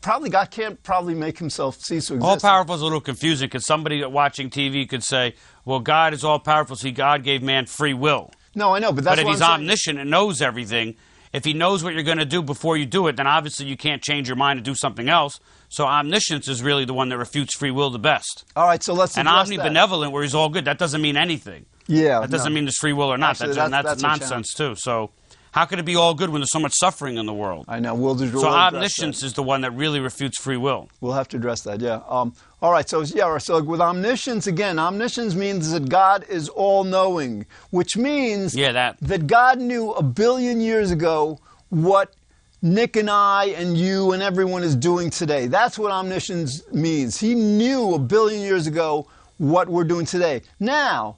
Probably 0.02 0.30
God 0.30 0.52
can't 0.52 0.82
probably 0.84 1.16
make 1.16 1.38
himself 1.40 1.76
cease 1.82 2.08
to 2.08 2.14
exist. 2.16 2.22
All 2.26 2.40
powerful 2.40 2.76
is 2.76 2.82
a 2.82 2.84
little 2.84 3.02
confusing 3.02 3.48
because 3.48 3.66
somebody 3.66 4.04
watching 4.06 4.50
TV 4.50 4.88
could 4.88 5.04
say, 5.04 5.34
"Well, 5.66 5.80
God 5.80 6.14
is 6.14 6.24
all 6.24 6.40
powerful. 6.40 6.76
See, 6.76 6.92
God 6.92 7.24
gave 7.24 7.42
man 7.42 7.66
free 7.66 7.94
will." 7.94 8.32
No, 8.56 8.74
I 8.76 8.80
know, 8.80 8.92
but 8.92 9.04
that's 9.04 9.18
but 9.18 9.22
if 9.22 9.28
he's 9.28 9.42
I'm 9.42 9.48
saying. 9.50 9.62
omniscient 9.62 10.00
and 10.00 10.10
knows 10.10 10.42
everything, 10.42 10.96
if 11.34 11.44
he 11.44 11.54
knows 11.54 11.84
what 11.84 11.94
you're 11.94 12.04
going 12.04 12.20
to 12.20 12.26
do 12.26 12.42
before 12.42 12.78
you 12.78 12.86
do 12.86 13.08
it, 13.08 13.18
then 13.18 13.28
obviously 13.28 13.66
you 13.66 13.76
can't 13.76 14.02
change 14.02 14.28
your 14.30 14.38
mind 14.38 14.58
and 14.58 14.66
do 14.66 14.76
something 14.76 15.10
else. 15.10 15.40
So 15.68 15.86
omniscience 15.86 16.48
is 16.48 16.62
really 16.64 16.86
the 16.86 16.94
one 16.94 17.10
that 17.10 17.18
refutes 17.18 17.56
free 17.56 17.72
will 17.72 17.90
the 17.90 18.00
best. 18.00 18.46
All 18.56 18.66
right, 18.66 18.82
so 18.82 18.94
let's 18.94 19.18
And 19.18 19.28
address 19.28 19.50
that. 19.50 19.60
omnibenevolent, 19.60 20.12
where 20.12 20.24
he's 20.24 20.34
all 20.34 20.48
good, 20.50 20.66
that 20.66 20.78
doesn't 20.80 21.02
mean 21.02 21.18
anything. 21.18 21.66
Yeah, 21.88 22.22
That 22.22 22.30
doesn't 22.32 22.52
no. 22.52 22.56
mean 22.56 22.66
there's 22.66 22.78
free 22.78 22.94
will 22.94 23.12
or 23.12 23.18
not. 23.18 23.32
Actually, 23.32 23.54
that's- 23.56 23.72
that's, 23.72 24.02
that's 24.02 24.02
nonsense 24.02 24.54
too. 24.54 24.76
So 24.76 25.12
how 25.58 25.66
could 25.66 25.80
it 25.80 25.86
be 25.86 25.96
all 25.96 26.14
good 26.14 26.30
when 26.30 26.40
there's 26.40 26.52
so 26.52 26.60
much 26.60 26.74
suffering 26.76 27.18
in 27.18 27.26
the 27.26 27.34
world? 27.34 27.66
I 27.68 27.80
know. 27.80 27.96
We'll, 27.96 28.14
we'll 28.14 28.42
So 28.42 28.48
omniscience 28.48 29.24
is 29.24 29.34
the 29.34 29.42
one 29.42 29.62
that 29.62 29.72
really 29.72 30.00
refutes 30.00 30.40
free 30.40 30.56
will. 30.56 30.88
We'll 31.02 31.14
have 31.14 31.28
to 31.30 31.38
address 31.38 31.62
that, 31.62 31.82
yeah. 31.82 32.02
Um, 32.08 32.36
all 32.62 32.72
right, 32.72 32.88
so 32.88 33.02
yeah, 33.02 33.36
so 33.40 33.64
with 33.64 33.82
omniscience 33.82 34.46
again, 34.46 34.78
omniscience 34.78 35.34
means 35.34 35.72
that 35.72 35.90
God 35.90 36.26
is 36.30 36.48
all-knowing, 36.50 37.48
which 37.72 37.98
means 37.98 38.56
Yeah, 38.56 38.72
that. 38.74 38.98
that 39.02 39.26
God 39.26 39.60
knew 39.60 39.94
a 39.94 40.04
billion 40.04 40.62
years 40.62 40.92
ago 40.92 41.40
what 41.70 42.14
Nick 42.62 42.96
and 42.96 43.10
I 43.10 43.46
and 43.58 43.76
you 43.76 44.12
and 44.12 44.22
everyone 44.22 44.62
is 44.62 44.76
doing 44.76 45.10
today. 45.10 45.48
That's 45.48 45.80
what 45.80 45.92
omniscience 45.92 46.72
means. 46.72 47.20
He 47.20 47.34
knew 47.34 47.96
a 47.96 48.00
billion 48.00 48.42
years 48.42 48.68
ago 48.68 49.08
what 49.40 49.68
we're 49.68 49.86
doing 49.86 50.06
today. 50.06 50.44
Now, 50.60 51.18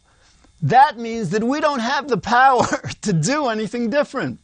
that 0.62 0.98
means 0.98 1.30
that 1.30 1.44
we 1.44 1.60
don't 1.60 1.80
have 1.80 2.08
the 2.08 2.18
power 2.18 2.66
to 3.02 3.14
do 3.14 3.48
anything 3.48 3.90
different. 3.90 4.40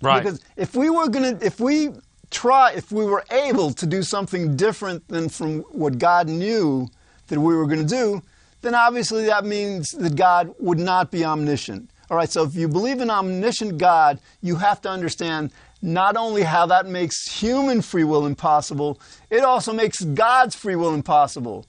Right. 0.00 0.22
Because 0.22 0.40
if 0.56 0.76
we 0.76 0.90
were 0.90 1.08
gonna, 1.08 1.38
if 1.40 1.58
we 1.58 1.90
try, 2.30 2.72
if 2.72 2.92
we 2.92 3.04
were 3.04 3.24
able 3.30 3.72
to 3.72 3.86
do 3.86 4.02
something 4.02 4.56
different 4.56 5.06
than 5.08 5.28
from 5.28 5.60
what 5.60 5.98
God 5.98 6.28
knew 6.28 6.88
that 7.28 7.38
we 7.38 7.54
were 7.54 7.66
going 7.66 7.86
to 7.86 7.86
do, 7.86 8.22
then 8.60 8.74
obviously 8.74 9.26
that 9.26 9.44
means 9.44 9.92
that 9.92 10.16
God 10.16 10.54
would 10.58 10.78
not 10.78 11.10
be 11.10 11.24
omniscient. 11.24 11.90
All 12.10 12.16
right, 12.16 12.30
so 12.30 12.42
if 12.42 12.54
you 12.54 12.68
believe 12.68 13.00
in 13.00 13.10
omniscient 13.10 13.78
God, 13.78 14.18
you 14.40 14.56
have 14.56 14.80
to 14.82 14.90
understand 14.90 15.52
not 15.82 16.16
only 16.16 16.42
how 16.42 16.66
that 16.66 16.86
makes 16.86 17.40
human 17.40 17.82
free 17.82 18.04
will 18.04 18.26
impossible, 18.26 18.98
it 19.30 19.44
also 19.44 19.72
makes 19.72 20.00
God's 20.00 20.56
free 20.56 20.74
will 20.74 20.94
impossible. 20.94 21.66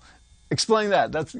Explain 0.49 0.89
that. 0.89 1.11
That's 1.11 1.35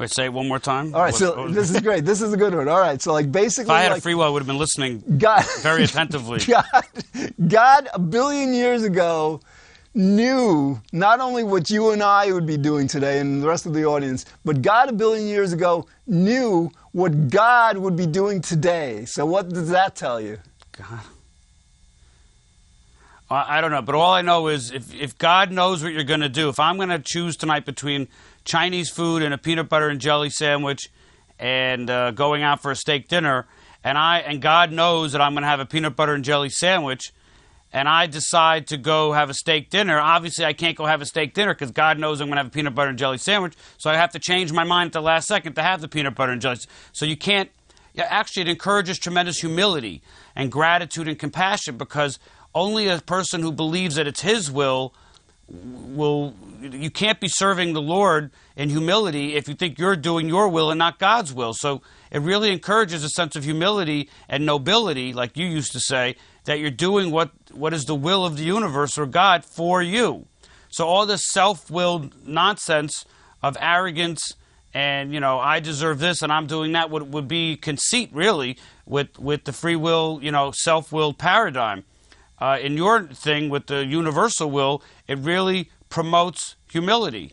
Wait, 0.00 0.10
say 0.10 0.24
it 0.24 0.32
one 0.32 0.48
more 0.48 0.58
time. 0.58 0.94
all 0.94 1.02
right. 1.02 1.12
What- 1.12 1.18
So 1.18 1.42
what- 1.42 1.52
this 1.52 1.70
is 1.70 1.78
great. 1.82 2.06
This 2.06 2.22
is 2.22 2.32
a 2.32 2.36
good 2.38 2.54
one. 2.54 2.68
All 2.68 2.80
right. 2.80 3.00
So 3.02 3.12
like 3.12 3.30
basically, 3.30 3.64
if 3.74 3.78
I 3.78 3.82
had 3.82 3.90
like, 3.90 3.98
a 3.98 4.00
free 4.00 4.14
will, 4.14 4.24
I 4.24 4.28
would 4.30 4.40
have 4.40 4.46
been 4.46 4.56
listening 4.56 5.04
God, 5.18 5.44
very 5.60 5.84
attentively. 5.88 6.40
God, 6.40 6.64
God, 7.46 7.88
a 7.92 7.98
billion 7.98 8.54
years 8.54 8.82
ago, 8.82 9.42
knew 9.92 10.80
not 10.92 11.20
only 11.20 11.42
what 11.44 11.68
you 11.68 11.90
and 11.90 12.02
I 12.02 12.32
would 12.32 12.46
be 12.46 12.56
doing 12.56 12.88
today 12.88 13.18
and 13.18 13.42
the 13.42 13.46
rest 13.46 13.66
of 13.66 13.74
the 13.74 13.84
audience, 13.84 14.24
but 14.42 14.62
God, 14.62 14.88
a 14.88 14.92
billion 14.92 15.26
years 15.28 15.52
ago, 15.52 15.86
knew 16.06 16.70
what 16.92 17.28
God 17.28 17.76
would 17.76 17.94
be 17.96 18.06
doing 18.06 18.40
today. 18.40 19.04
So, 19.04 19.26
what 19.26 19.50
does 19.50 19.68
that 19.68 19.96
tell 19.96 20.18
you? 20.18 20.38
God. 20.78 21.00
I 23.30 23.58
I 23.58 23.60
don't 23.60 23.70
know, 23.70 23.82
but 23.82 23.94
all 23.94 24.12
I 24.12 24.22
know 24.22 24.48
is 24.48 24.70
if, 24.72 24.94
if 24.94 25.18
God 25.18 25.52
knows 25.52 25.82
what 25.82 25.92
you're 25.92 26.04
going 26.04 26.20
to 26.20 26.28
do, 26.28 26.48
if 26.48 26.58
I'm 26.58 26.76
going 26.76 26.88
to 26.88 26.98
choose 26.98 27.36
tonight 27.36 27.64
between 27.66 28.08
Chinese 28.44 28.90
food 28.90 29.22
and 29.22 29.34
a 29.34 29.38
peanut 29.38 29.68
butter 29.68 29.88
and 29.88 30.00
jelly 30.00 30.30
sandwich 30.30 30.88
and 31.38 31.88
uh, 31.88 32.10
going 32.10 32.42
out 32.42 32.60
for 32.60 32.70
a 32.70 32.76
steak 32.76 33.08
dinner, 33.08 33.46
and 33.82 33.96
I 33.96 34.18
and 34.18 34.42
God 34.42 34.72
knows 34.72 35.12
that 35.12 35.20
I'm 35.20 35.32
going 35.32 35.42
to 35.42 35.48
have 35.48 35.60
a 35.60 35.66
peanut 35.66 35.96
butter 35.96 36.14
and 36.14 36.24
jelly 36.24 36.50
sandwich, 36.50 37.12
and 37.72 37.88
I 37.88 38.06
decide 38.06 38.66
to 38.68 38.76
go 38.76 39.12
have 39.12 39.30
a 39.30 39.34
steak 39.34 39.70
dinner, 39.70 39.98
obviously 39.98 40.44
I 40.44 40.52
can't 40.52 40.76
go 40.76 40.86
have 40.86 41.00
a 41.00 41.06
steak 41.06 41.32
dinner 41.34 41.54
because 41.54 41.70
God 41.70 41.98
knows 41.98 42.20
I'm 42.20 42.28
going 42.28 42.36
to 42.36 42.42
have 42.42 42.48
a 42.48 42.50
peanut 42.50 42.74
butter 42.74 42.90
and 42.90 42.98
jelly 42.98 43.18
sandwich, 43.18 43.54
so 43.78 43.90
I 43.90 43.96
have 43.96 44.10
to 44.12 44.18
change 44.18 44.52
my 44.52 44.64
mind 44.64 44.88
at 44.88 44.92
the 44.92 45.02
last 45.02 45.26
second 45.28 45.54
to 45.54 45.62
have 45.62 45.80
the 45.80 45.88
peanut 45.88 46.14
butter 46.14 46.32
and 46.32 46.40
jelly. 46.40 46.58
So 46.92 47.06
you 47.06 47.16
can't. 47.16 47.50
Actually, 47.98 48.42
it 48.42 48.48
encourages 48.48 48.98
tremendous 48.98 49.40
humility 49.40 50.00
and 50.36 50.52
gratitude 50.52 51.08
and 51.08 51.18
compassion 51.18 51.76
because 51.76 52.18
only 52.54 52.86
a 52.86 53.00
person 53.00 53.42
who 53.42 53.52
believes 53.52 53.96
that 53.96 54.06
it's 54.06 54.20
His 54.20 54.50
will 54.50 54.94
will. 55.50 56.34
You 56.60 56.90
can't 56.90 57.20
be 57.20 57.28
serving 57.28 57.72
the 57.72 57.80
Lord 57.80 58.30
in 58.54 58.68
humility 58.68 59.34
if 59.34 59.48
you 59.48 59.54
think 59.54 59.78
you're 59.78 59.96
doing 59.96 60.28
your 60.28 60.48
will 60.48 60.70
and 60.70 60.78
not 60.78 60.98
God's 60.98 61.32
will. 61.32 61.54
So 61.54 61.80
it 62.10 62.20
really 62.20 62.52
encourages 62.52 63.02
a 63.02 63.08
sense 63.08 63.34
of 63.34 63.44
humility 63.44 64.10
and 64.28 64.44
nobility, 64.44 65.14
like 65.14 65.38
you 65.38 65.46
used 65.46 65.72
to 65.72 65.80
say, 65.80 66.16
that 66.44 66.58
you're 66.58 66.70
doing 66.70 67.10
what 67.10 67.30
what 67.52 67.72
is 67.72 67.84
the 67.86 67.94
will 67.94 68.24
of 68.24 68.36
the 68.36 68.44
universe 68.44 68.98
or 68.98 69.06
God 69.06 69.44
for 69.44 69.82
you. 69.82 70.26
So 70.68 70.86
all 70.86 71.06
this 71.06 71.22
self-willed 71.30 72.26
nonsense 72.26 73.04
of 73.42 73.56
arrogance 73.60 74.34
and 74.72 75.12
you 75.12 75.20
know 75.20 75.38
I 75.38 75.60
deserve 75.60 75.98
this 75.98 76.22
and 76.22 76.32
I'm 76.32 76.46
doing 76.46 76.72
that 76.72 76.90
would 76.90 77.12
would 77.12 77.28
be 77.28 77.56
conceit 77.56 78.10
really 78.12 78.56
with 78.86 79.18
with 79.18 79.44
the 79.44 79.52
free 79.52 79.76
will 79.76 80.20
you 80.22 80.30
know 80.30 80.52
self-willed 80.54 81.18
paradigm. 81.18 81.84
Uh, 82.38 82.58
in 82.58 82.74
your 82.74 83.02
thing 83.02 83.50
with 83.50 83.66
the 83.66 83.84
universal 83.84 84.50
will, 84.50 84.82
it 85.10 85.18
really 85.18 85.68
promotes 85.88 86.54
humility. 86.70 87.32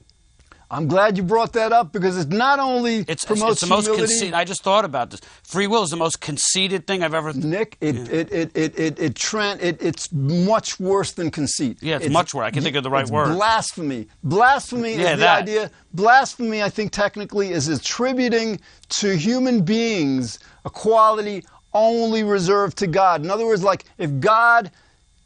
I'm 0.69 0.87
glad 0.87 1.15
you 1.15 1.23
brought 1.23 1.53
that 1.53 1.71
up 1.71 1.93
because 1.93 2.17
it 2.17 2.27
not 2.29 2.59
only 2.59 2.97
It's, 2.97 3.09
it's, 3.09 3.25
promotes 3.25 3.51
it's 3.53 3.61
the 3.61 3.67
most 3.67 3.85
humility. 3.85 4.11
conceited. 4.11 4.33
I 4.33 4.43
just 4.43 4.63
thought 4.63 4.83
about 4.83 5.11
this. 5.11 5.21
Free 5.43 5.67
will 5.67 5.83
is 5.83 5.91
the 5.91 5.95
most 5.95 6.19
conceited 6.19 6.85
thing 6.87 7.03
I've 7.03 7.13
ever. 7.13 7.31
Nick, 7.33 7.77
it, 7.79 7.95
it, 8.11 8.31
it, 8.33 8.51
it, 8.57 8.77
it, 8.79 8.99
it, 8.99 9.15
Trent, 9.15 9.61
it, 9.61 9.81
it's 9.81 10.11
much 10.11 10.77
worse 10.79 11.13
than 11.13 11.31
conceit. 11.31 11.77
Yeah, 11.81 11.99
it's 12.01 12.09
much 12.09 12.33
worse. 12.33 12.45
I 12.47 12.51
can't 12.51 12.65
think 12.65 12.75
of 12.75 12.83
the 12.83 12.89
right 12.89 13.03
it's 13.03 13.11
word. 13.11 13.33
Blasphemy. 13.35 14.07
Blasphemy 14.23 14.95
Yeah, 14.95 15.03
is 15.03 15.09
the 15.11 15.15
that. 15.17 15.41
idea. 15.43 15.71
Blasphemy, 15.93 16.61
I 16.63 16.69
think, 16.69 16.91
technically, 16.91 17.51
is 17.51 17.69
attributing 17.69 18.59
to 18.89 19.15
human 19.15 19.61
beings 19.61 20.39
a 20.65 20.69
quality 20.69 21.45
only 21.73 22.23
reserved 22.23 22.77
to 22.79 22.87
God. 22.87 23.23
In 23.23 23.29
other 23.31 23.45
words, 23.45 23.63
like 23.63 23.85
if 23.99 24.19
God 24.19 24.71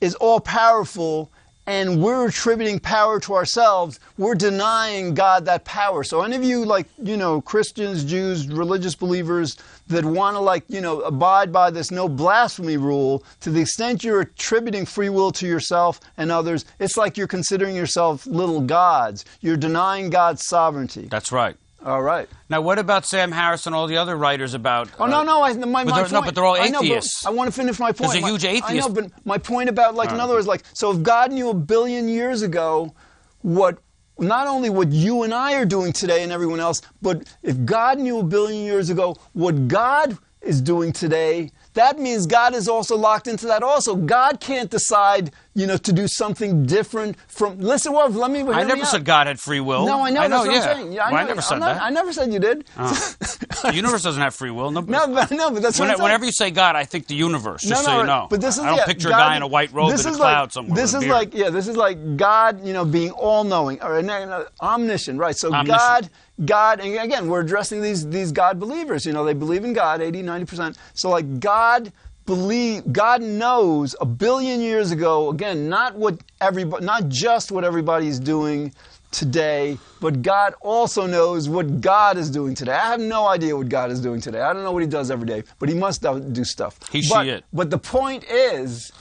is 0.01 0.13
all 0.15 0.39
powerful 0.39 1.31
and 1.67 2.01
we're 2.01 2.27
attributing 2.27 2.79
power 2.79 3.19
to 3.19 3.33
ourselves, 3.33 3.99
we're 4.17 4.35
denying 4.35 5.13
God 5.13 5.45
that 5.45 5.63
power. 5.65 6.03
So 6.03 6.21
any 6.21 6.35
of 6.35 6.43
you 6.43 6.65
like, 6.65 6.87
you 7.01 7.17
know, 7.17 7.41
Christians, 7.41 8.03
Jews, 8.03 8.47
religious 8.47 8.95
believers 8.95 9.57
that 9.87 10.03
want 10.03 10.35
to 10.35 10.39
like, 10.39 10.63
you 10.67 10.81
know, 10.81 11.01
abide 11.01 11.51
by 11.51 11.69
this 11.69 11.91
no 11.91 12.09
blasphemy 12.09 12.77
rule, 12.77 13.23
to 13.41 13.49
the 13.49 13.61
extent 13.61 14.03
you're 14.03 14.21
attributing 14.21 14.85
free 14.85 15.09
will 15.09 15.31
to 15.33 15.47
yourself 15.47 15.99
and 16.17 16.31
others, 16.31 16.65
it's 16.79 16.97
like 16.97 17.17
you're 17.17 17.27
considering 17.27 17.75
yourself 17.75 18.25
little 18.25 18.61
gods. 18.61 19.25
You're 19.41 19.57
denying 19.57 20.09
God's 20.09 20.45
sovereignty. 20.45 21.07
That's 21.09 21.31
right. 21.31 21.57
All 21.83 22.03
right. 22.03 22.29
Now, 22.47 22.61
what 22.61 22.77
about 22.77 23.05
Sam 23.05 23.31
Harris 23.31 23.65
and 23.65 23.73
all 23.73 23.87
the 23.87 23.97
other 23.97 24.15
writers 24.15 24.53
about? 24.53 24.89
Oh 24.99 25.05
uh, 25.05 25.07
no, 25.07 25.23
no, 25.23 25.41
I, 25.41 25.53
my, 25.53 25.83
but 25.83 25.91
my 25.91 26.01
point. 26.01 26.11
no, 26.11 26.21
but 26.21 26.35
they're 26.35 26.45
all 26.45 26.55
I 26.55 26.67
know, 26.67 26.83
atheists. 26.83 27.25
I 27.25 27.31
want 27.31 27.47
to 27.47 27.51
finish 27.51 27.79
my 27.79 27.91
point. 27.91 28.11
There's 28.11 28.23
a 28.23 28.27
huge 28.27 28.45
I 28.63 28.73
know, 28.73 28.89
but 28.89 29.11
my 29.25 29.37
point 29.37 29.69
about 29.69 29.95
like 29.95 30.11
in 30.11 30.19
other 30.19 30.35
words, 30.35 30.47
like 30.47 30.63
so 30.73 30.91
if 30.91 31.01
God 31.01 31.31
knew 31.31 31.49
a 31.49 31.55
billion 31.55 32.07
years 32.07 32.43
ago 32.43 32.93
what 33.41 33.79
not 34.19 34.47
only 34.47 34.69
what 34.69 34.91
you 34.91 35.23
and 35.23 35.33
I 35.33 35.55
are 35.55 35.65
doing 35.65 35.91
today 35.91 36.21
and 36.21 36.31
everyone 36.31 36.59
else, 36.59 36.81
but 37.01 37.27
if 37.41 37.65
God 37.65 37.97
knew 37.97 38.19
a 38.19 38.23
billion 38.23 38.63
years 38.63 38.91
ago 38.91 39.15
what 39.33 39.67
God 39.67 40.17
is 40.41 40.61
doing 40.61 40.91
today, 40.91 41.49
that 41.73 41.99
means 41.99 42.25
God 42.27 42.53
is 42.53 42.67
also 42.67 42.97
locked 42.97 43.27
into 43.27 43.45
that 43.47 43.63
also. 43.63 43.95
God 43.95 44.39
can't 44.39 44.69
decide, 44.69 45.31
you 45.53 45.65
know, 45.65 45.77
to 45.77 45.93
do 45.93 46.07
something 46.07 46.65
different 46.65 47.15
from. 47.27 47.59
Listen, 47.59 47.93
well, 47.93 48.09
let 48.09 48.29
me. 48.29 48.41
I 48.41 48.63
never 48.63 48.85
said 48.85 49.05
God 49.05 49.27
had 49.27 49.39
free 49.39 49.59
will. 49.61 49.85
No, 49.85 50.01
I 50.03 50.09
know. 50.09 50.21
I 50.21 50.27
that's 50.27 50.47
what 50.47 50.53
yeah. 50.53 50.61
I'm 50.61 50.77
saying. 50.77 50.91
Yeah, 50.93 51.05
I, 51.05 51.11
Well, 51.11 51.19
I 51.19 51.23
know. 51.23 51.27
never 51.29 51.41
said 51.41 51.59
not- 51.59 51.75
that. 51.75 51.81
I 51.81 51.89
never 51.89 52.11
said 52.11 52.33
you 52.33 52.39
did. 52.39 52.65
Ah. 52.77 53.15
the 53.63 53.73
universe 53.73 54.03
doesn't 54.03 54.21
have 54.21 54.35
free 54.35 54.51
will. 54.51 54.71
No, 54.71 54.81
no, 54.81 55.07
but 55.07 55.31
no, 55.31 55.51
but 55.51 55.61
that's 55.61 55.79
what 55.79 55.89
When- 55.89 56.03
whenever 56.03 56.25
you 56.25 56.31
say 56.31 56.51
God, 56.51 56.75
I 56.75 56.83
think 56.83 57.07
the 57.07 57.15
universe. 57.15 57.63
Just 57.63 57.85
no, 57.85 57.93
so 57.93 57.99
you 58.01 58.05
know. 58.05 58.27
But 58.29 58.41
this 58.41 58.57
is 58.57 58.63
I 58.63 58.67
don't 58.67 58.77
yeah, 58.77 58.85
picture 58.85 59.09
God- 59.09 59.15
a 59.15 59.29
guy 59.29 59.35
in 59.37 59.41
a 59.41 59.47
white 59.47 59.71
robe 59.71 59.93
in 59.93 59.99
a 59.99 60.03
cloud 60.03 60.41
like, 60.43 60.51
somewhere. 60.51 60.75
This 60.75 60.93
is 60.93 61.05
like 61.05 61.33
yeah, 61.33 61.49
this 61.49 61.67
is 61.67 61.77
like 61.77 62.17
God, 62.17 62.65
you 62.65 62.73
know, 62.73 62.83
being 62.85 63.11
all 63.11 63.43
knowing 63.43 63.81
or 63.81 64.01
no, 64.01 64.25
no, 64.25 64.45
omniscient, 64.61 65.19
right? 65.19 65.35
So 65.37 65.53
Omniscient. 65.53 65.77
God, 65.79 66.09
God, 66.45 66.79
and 66.79 66.97
again, 66.97 67.27
we're 67.27 67.41
addressing 67.41 67.81
these 67.81 68.07
these 68.09 68.31
God 68.31 68.59
believers. 68.59 69.05
You 69.05 69.13
know, 69.13 69.23
they 69.23 69.33
believe 69.33 69.63
in 69.63 69.73
God, 69.73 70.01
80, 70.01 70.21
90 70.21 70.45
percent. 70.45 70.77
So 70.93 71.09
like 71.09 71.39
God 71.39 71.91
believe 72.25 72.91
God 72.91 73.21
knows 73.21 73.95
a 73.99 74.05
billion 74.05 74.61
years 74.61 74.91
ago. 74.91 75.29
Again, 75.29 75.69
not 75.69 75.95
what 75.95 76.19
everybody, 76.39 76.85
not 76.85 77.09
just 77.09 77.51
what 77.51 77.63
everybody's 77.63 78.19
doing 78.19 78.73
today, 79.11 79.77
but 79.99 80.21
God 80.21 80.53
also 80.61 81.05
knows 81.05 81.49
what 81.49 81.81
God 81.81 82.17
is 82.17 82.29
doing 82.29 82.55
today. 82.55 82.71
I 82.71 82.87
have 82.87 82.99
no 82.99 83.27
idea 83.27 83.55
what 83.55 83.69
God 83.69 83.91
is 83.91 83.99
doing 83.99 84.21
today. 84.21 84.39
I 84.39 84.53
don't 84.53 84.63
know 84.63 84.71
what 84.71 84.81
He 84.81 84.87
does 84.87 85.11
every 85.11 85.27
day, 85.27 85.43
but 85.59 85.69
He 85.69 85.75
must 85.75 86.01
do 86.01 86.43
stuff. 86.43 86.79
He, 86.91 87.01
she, 87.01 87.13
but, 87.13 87.27
it. 87.27 87.43
But 87.51 87.69
the 87.69 87.77
point 87.77 88.23
is, 88.29 88.91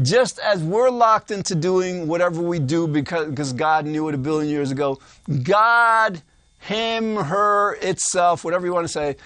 just 0.00 0.38
as 0.38 0.62
we're 0.62 0.90
locked 0.90 1.30
into 1.30 1.54
doing 1.54 2.06
whatever 2.06 2.40
we 2.40 2.58
do 2.60 2.86
because, 2.86 3.28
because 3.28 3.52
God 3.52 3.84
knew 3.84 4.08
it 4.08 4.14
a 4.14 4.18
billion 4.18 4.48
years 4.48 4.70
ago, 4.70 5.00
God, 5.42 6.22
Him, 6.58 7.16
her, 7.16 7.74
itself, 7.76 8.44
whatever 8.44 8.66
you 8.66 8.74
want 8.74 8.84
to 8.84 8.92
say, 8.92 9.16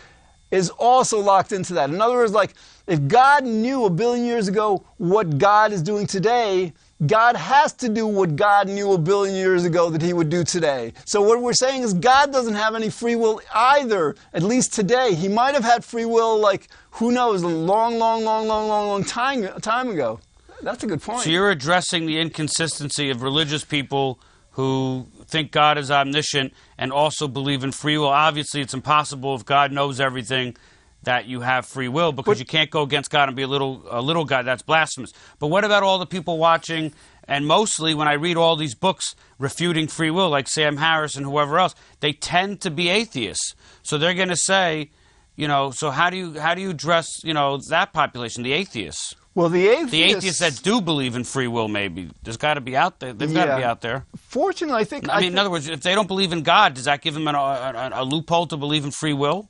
is 0.50 0.70
also 0.70 1.18
locked 1.18 1.52
into 1.52 1.74
that. 1.74 1.90
In 1.90 2.00
other 2.00 2.14
words, 2.14 2.32
like 2.32 2.54
if 2.86 3.06
God 3.08 3.44
knew 3.44 3.86
a 3.86 3.90
billion 3.90 4.26
years 4.26 4.48
ago 4.48 4.84
what 4.98 5.38
God 5.38 5.72
is 5.72 5.82
doing 5.82 6.06
today, 6.06 6.72
God 7.06 7.34
has 7.36 7.72
to 7.74 7.88
do 7.88 8.06
what 8.06 8.36
God 8.36 8.68
knew 8.68 8.92
a 8.92 8.98
billion 8.98 9.34
years 9.34 9.64
ago 9.64 9.90
that 9.90 10.02
He 10.02 10.12
would 10.12 10.28
do 10.28 10.44
today. 10.44 10.92
So 11.04 11.20
what 11.20 11.40
we're 11.40 11.52
saying 11.52 11.82
is 11.82 11.94
God 11.94 12.32
doesn't 12.32 12.54
have 12.54 12.74
any 12.74 12.90
free 12.90 13.16
will 13.16 13.40
either, 13.52 14.14
at 14.32 14.42
least 14.42 14.72
today. 14.72 15.14
He 15.14 15.26
might 15.26 15.54
have 15.54 15.64
had 15.64 15.84
free 15.84 16.04
will, 16.04 16.38
like 16.38 16.68
who 16.92 17.10
knows, 17.10 17.42
a 17.42 17.48
long, 17.48 17.98
long, 17.98 18.22
long, 18.24 18.46
long, 18.46 18.68
long, 18.68 18.88
long 18.88 19.04
time 19.04 19.48
time 19.60 19.88
ago. 19.88 20.20
That's 20.62 20.84
a 20.84 20.86
good 20.86 21.02
point. 21.02 21.22
So 21.22 21.30
you're 21.30 21.50
addressing 21.50 22.06
the 22.06 22.20
inconsistency 22.20 23.10
of 23.10 23.22
religious 23.22 23.64
people 23.64 24.20
who 24.52 25.06
think 25.26 25.50
God 25.50 25.78
is 25.78 25.90
omniscient 25.90 26.52
and 26.78 26.92
also 26.92 27.28
believe 27.28 27.64
in 27.64 27.72
free 27.72 27.96
will. 27.98 28.08
Obviously, 28.08 28.60
it's 28.60 28.74
impossible 28.74 29.34
if 29.34 29.44
God 29.44 29.72
knows 29.72 30.00
everything 30.00 30.56
that 31.04 31.26
you 31.26 31.40
have 31.40 31.66
free 31.66 31.88
will 31.88 32.12
because 32.12 32.34
But- 32.34 32.38
you 32.38 32.44
can't 32.44 32.70
go 32.70 32.82
against 32.82 33.10
God 33.10 33.28
and 33.28 33.36
be 33.36 33.42
a 33.42 33.46
little 33.48 33.82
a 33.90 34.00
little 34.00 34.24
God. 34.24 34.44
That's 34.46 34.62
blasphemous. 34.62 35.12
But 35.38 35.48
what 35.48 35.64
about 35.64 35.82
all 35.82 35.98
the 35.98 36.06
people 36.06 36.38
watching? 36.38 36.92
And 37.26 37.46
mostly, 37.46 37.94
when 37.94 38.08
I 38.08 38.12
read 38.14 38.36
all 38.36 38.56
these 38.56 38.74
books 38.74 39.14
refuting 39.38 39.86
free 39.88 40.10
will, 40.10 40.28
like 40.28 40.48
Sam 40.48 40.76
Harris 40.76 41.16
and 41.16 41.24
whoever 41.24 41.58
else, 41.58 41.74
they 42.00 42.12
tend 42.12 42.60
to 42.62 42.70
be 42.70 42.88
atheists. 42.88 43.54
So 43.82 43.96
they're 43.96 44.14
going 44.14 44.28
to 44.28 44.36
say, 44.36 44.90
you 45.36 45.48
know, 45.48 45.70
so 45.70 45.90
how 45.90 46.10
do 46.10 46.16
you 46.16 46.38
how 46.40 46.54
do 46.54 46.60
you 46.60 46.70
address 46.70 47.08
you 47.24 47.32
know 47.34 47.58
that 47.68 47.92
population, 47.92 48.42
the 48.42 48.52
atheists? 48.52 49.14
Well, 49.34 49.48
the 49.48 49.66
atheists, 49.68 49.90
The 49.92 50.02
atheists 50.02 50.38
that 50.40 50.60
do 50.62 50.80
believe 50.80 51.16
in 51.16 51.24
free 51.24 51.46
will, 51.48 51.68
maybe 51.68 52.10
there's 52.22 52.36
got 52.36 52.54
to 52.54 52.60
be 52.60 52.76
out 52.76 53.00
there. 53.00 53.12
They've 53.12 53.32
got 53.32 53.46
to 53.46 53.56
be 53.56 53.64
out 53.64 53.80
there. 53.80 54.04
fortunately, 54.16 54.80
I 54.80 54.84
think. 54.84 55.08
I 55.08 55.14
mean, 55.14 55.20
think, 55.22 55.32
in 55.32 55.38
other 55.38 55.50
words, 55.50 55.68
if 55.68 55.80
they 55.80 55.94
don't 55.94 56.08
believe 56.08 56.32
in 56.32 56.42
God, 56.42 56.74
does 56.74 56.84
that 56.84 57.00
give 57.00 57.14
them 57.14 57.26
an, 57.28 57.34
a, 57.34 57.38
a, 57.38 57.90
a 58.02 58.04
loophole 58.04 58.46
to 58.48 58.56
believe 58.56 58.84
in 58.84 58.90
free 58.90 59.12
will? 59.14 59.48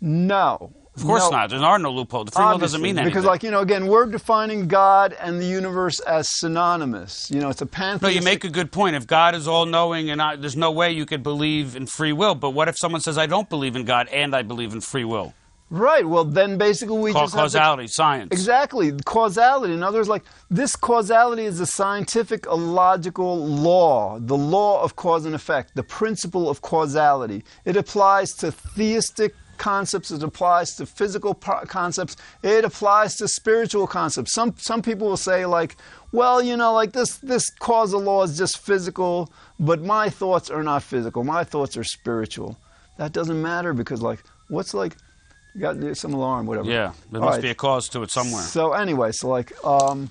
no. 0.00 0.72
Of 0.96 1.06
course 1.06 1.30
No. 1.30 1.38
not. 1.38 1.50
There 1.50 1.60
are 1.60 1.78
no 1.78 1.92
loopholes. 1.92 2.26
The 2.26 2.32
free 2.32 2.44
will 2.44 2.58
doesn't 2.58 2.82
mean 2.82 2.98
anything. 2.98 3.04
Because, 3.06 3.24
like, 3.24 3.44
you 3.44 3.50
know, 3.52 3.60
again, 3.60 3.86
we're 3.86 4.06
defining 4.06 4.66
God 4.66 5.16
and 5.20 5.40
the 5.40 5.46
universe 5.46 6.00
as 6.00 6.28
synonymous. 6.28 7.30
You 7.30 7.40
know, 7.40 7.48
it's 7.48 7.62
a 7.62 7.66
pantheon. 7.66 8.10
no, 8.12 8.18
you 8.18 8.22
make 8.22 8.42
a 8.44 8.48
good 8.50 8.72
point. 8.72 8.96
If 8.96 9.06
God 9.06 9.34
is 9.36 9.46
all 9.46 9.66
knowing, 9.66 10.10
and 10.10 10.20
I, 10.20 10.34
there's 10.36 10.56
no 10.56 10.72
way 10.72 10.90
you 10.90 11.06
could 11.06 11.22
believe 11.22 11.76
in 11.76 11.86
free 11.86 12.12
will. 12.12 12.34
But 12.34 12.50
what 12.50 12.68
if 12.68 12.76
someone 12.76 13.00
says, 13.00 13.16
"I 13.16 13.26
don't 13.26 13.48
believe 13.48 13.76
in 13.76 13.84
God 13.84 14.08
and 14.08 14.34
I 14.34 14.42
believe 14.42 14.72
in 14.74 14.80
free 14.80 15.04
will"? 15.04 15.32
Right. 15.70 16.04
Well, 16.06 16.24
then 16.24 16.58
basically 16.58 16.98
we 16.98 17.12
Call 17.12 17.22
just 17.22 17.34
have 17.34 17.42
to- 17.42 17.44
causality, 17.58 17.86
science. 17.86 18.28
Exactly. 18.32 18.92
Causality. 19.04 19.72
In 19.72 19.84
other 19.84 19.98
words, 19.98 20.08
like 20.08 20.24
this 20.50 20.74
causality 20.74 21.44
is 21.44 21.60
a 21.60 21.66
scientific, 21.66 22.46
a 22.46 22.54
logical 22.56 23.46
law, 23.46 24.18
the 24.18 24.36
law 24.36 24.82
of 24.82 24.96
cause 24.96 25.24
and 25.24 25.34
effect, 25.34 25.76
the 25.76 25.84
principle 25.84 26.50
of 26.50 26.60
causality. 26.60 27.44
It 27.64 27.76
applies 27.76 28.32
to 28.38 28.50
theistic 28.50 29.34
concepts, 29.58 30.10
it 30.10 30.22
applies 30.24 30.74
to 30.74 30.86
physical 30.86 31.34
pro- 31.34 31.60
concepts, 31.66 32.16
it 32.42 32.64
applies 32.64 33.14
to 33.16 33.28
spiritual 33.28 33.86
concepts. 33.86 34.32
Some 34.34 34.54
some 34.58 34.82
people 34.82 35.06
will 35.06 35.16
say 35.18 35.46
like, 35.46 35.76
well, 36.10 36.42
you 36.42 36.56
know, 36.56 36.72
like 36.72 36.92
this 36.92 37.18
this 37.18 37.48
causal 37.60 38.00
law 38.00 38.24
is 38.24 38.36
just 38.36 38.58
physical, 38.58 39.30
but 39.60 39.82
my 39.82 40.08
thoughts 40.08 40.50
are 40.50 40.62
not 40.64 40.82
physical. 40.82 41.22
My 41.22 41.44
thoughts 41.44 41.76
are 41.76 41.84
spiritual. 41.84 42.58
That 42.96 43.12
doesn't 43.12 43.40
matter 43.40 43.72
because 43.72 44.02
like 44.02 44.20
what's 44.48 44.74
like 44.74 44.96
you 45.54 45.60
got 45.60 45.96
some 45.96 46.14
alarm, 46.14 46.46
whatever. 46.46 46.70
Yeah, 46.70 46.92
there 47.10 47.20
All 47.20 47.26
must 47.26 47.36
right. 47.36 47.42
be 47.42 47.50
a 47.50 47.54
cause 47.54 47.88
to 47.90 48.02
it 48.02 48.10
somewhere. 48.10 48.42
So 48.42 48.72
anyway, 48.72 49.12
so 49.12 49.28
like 49.28 49.52
um, 49.64 50.10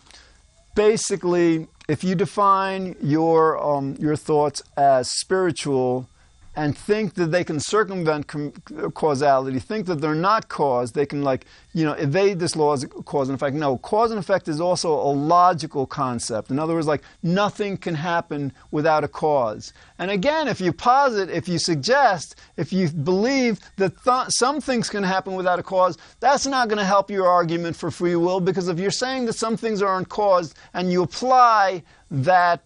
basically, 0.75 1.67
if 1.87 2.03
you 2.03 2.15
define 2.15 2.95
your 3.01 3.61
um, 3.61 3.95
your 3.99 4.15
thoughts 4.15 4.61
as 4.77 5.11
spiritual 5.11 6.09
and 6.55 6.77
think 6.77 7.13
that 7.13 7.31
they 7.31 7.43
can 7.43 7.59
circumvent 7.59 8.27
com- 8.27 8.51
causality, 8.93 9.59
think 9.59 9.85
that 9.85 10.01
they're 10.01 10.15
not 10.15 10.49
cause, 10.49 10.91
they 10.91 11.05
can 11.05 11.21
like 11.21 11.45
you 11.73 11.85
know 11.85 11.93
evade 11.93 12.39
this 12.39 12.55
law 12.55 12.73
as 12.73 12.85
cause 13.05 13.29
and 13.29 13.35
effect. 13.35 13.55
No, 13.55 13.77
cause 13.77 14.11
and 14.11 14.19
effect 14.19 14.47
is 14.47 14.59
also 14.59 14.91
a 14.93 15.11
logical 15.11 15.85
concept. 15.85 16.49
In 16.49 16.59
other 16.59 16.73
words, 16.73 16.87
like 16.87 17.03
nothing 17.23 17.77
can 17.77 17.95
happen 17.95 18.51
without 18.71 19.03
a 19.03 19.07
cause. 19.07 19.73
And 19.99 20.11
again, 20.11 20.47
if 20.47 20.59
you 20.59 20.73
posit, 20.73 21.29
if 21.29 21.47
you 21.47 21.59
suggest, 21.59 22.35
if 22.57 22.73
you 22.73 22.89
believe 22.89 23.59
that 23.77 24.03
th- 24.03 24.29
some 24.29 24.59
things 24.59 24.89
can 24.89 25.03
happen 25.03 25.35
without 25.35 25.59
a 25.59 25.63
cause, 25.63 25.97
that's 26.19 26.47
not 26.47 26.67
going 26.67 26.79
to 26.79 26.85
help 26.85 27.11
your 27.11 27.27
argument 27.27 27.75
for 27.75 27.91
free 27.91 28.15
will 28.15 28.39
because 28.39 28.67
if 28.67 28.79
you're 28.79 28.91
saying 28.91 29.25
that 29.25 29.33
some 29.33 29.55
things 29.55 29.81
aren't 29.81 30.09
caused 30.09 30.55
and 30.73 30.91
you 30.91 31.03
apply 31.03 31.83
that 32.11 32.63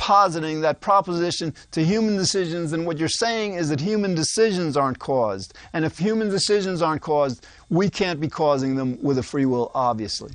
positing 0.00 0.62
that 0.62 0.80
proposition 0.80 1.54
to 1.72 1.84
human 1.84 2.16
decisions, 2.16 2.70
then 2.70 2.86
what 2.86 2.96
you're 2.96 3.06
saying 3.06 3.52
is 3.52 3.68
that 3.68 3.78
human 3.78 4.14
decisions 4.14 4.74
aren't 4.74 4.98
caused. 4.98 5.52
And 5.74 5.84
if 5.84 5.98
human 5.98 6.30
decisions 6.30 6.80
aren't 6.80 7.02
caused, 7.02 7.46
we 7.68 7.90
can't 7.90 8.18
be 8.18 8.26
causing 8.26 8.76
them 8.76 8.98
with 9.02 9.18
a 9.18 9.22
free 9.22 9.44
will, 9.44 9.70
obviously. 9.74 10.32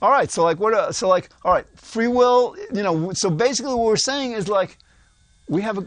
All 0.00 0.10
right, 0.10 0.30
so 0.30 0.44
like 0.44 0.60
what? 0.60 0.72
Uh, 0.72 0.92
so 0.92 1.08
like, 1.08 1.30
all 1.44 1.52
right, 1.52 1.66
free 1.74 2.06
will. 2.06 2.54
You 2.72 2.84
know, 2.84 3.12
so 3.12 3.28
basically, 3.28 3.74
what 3.74 3.86
we're 3.86 3.96
saying 3.96 4.32
is 4.32 4.46
like, 4.48 4.78
we 5.48 5.60
have 5.62 5.78
a. 5.78 5.86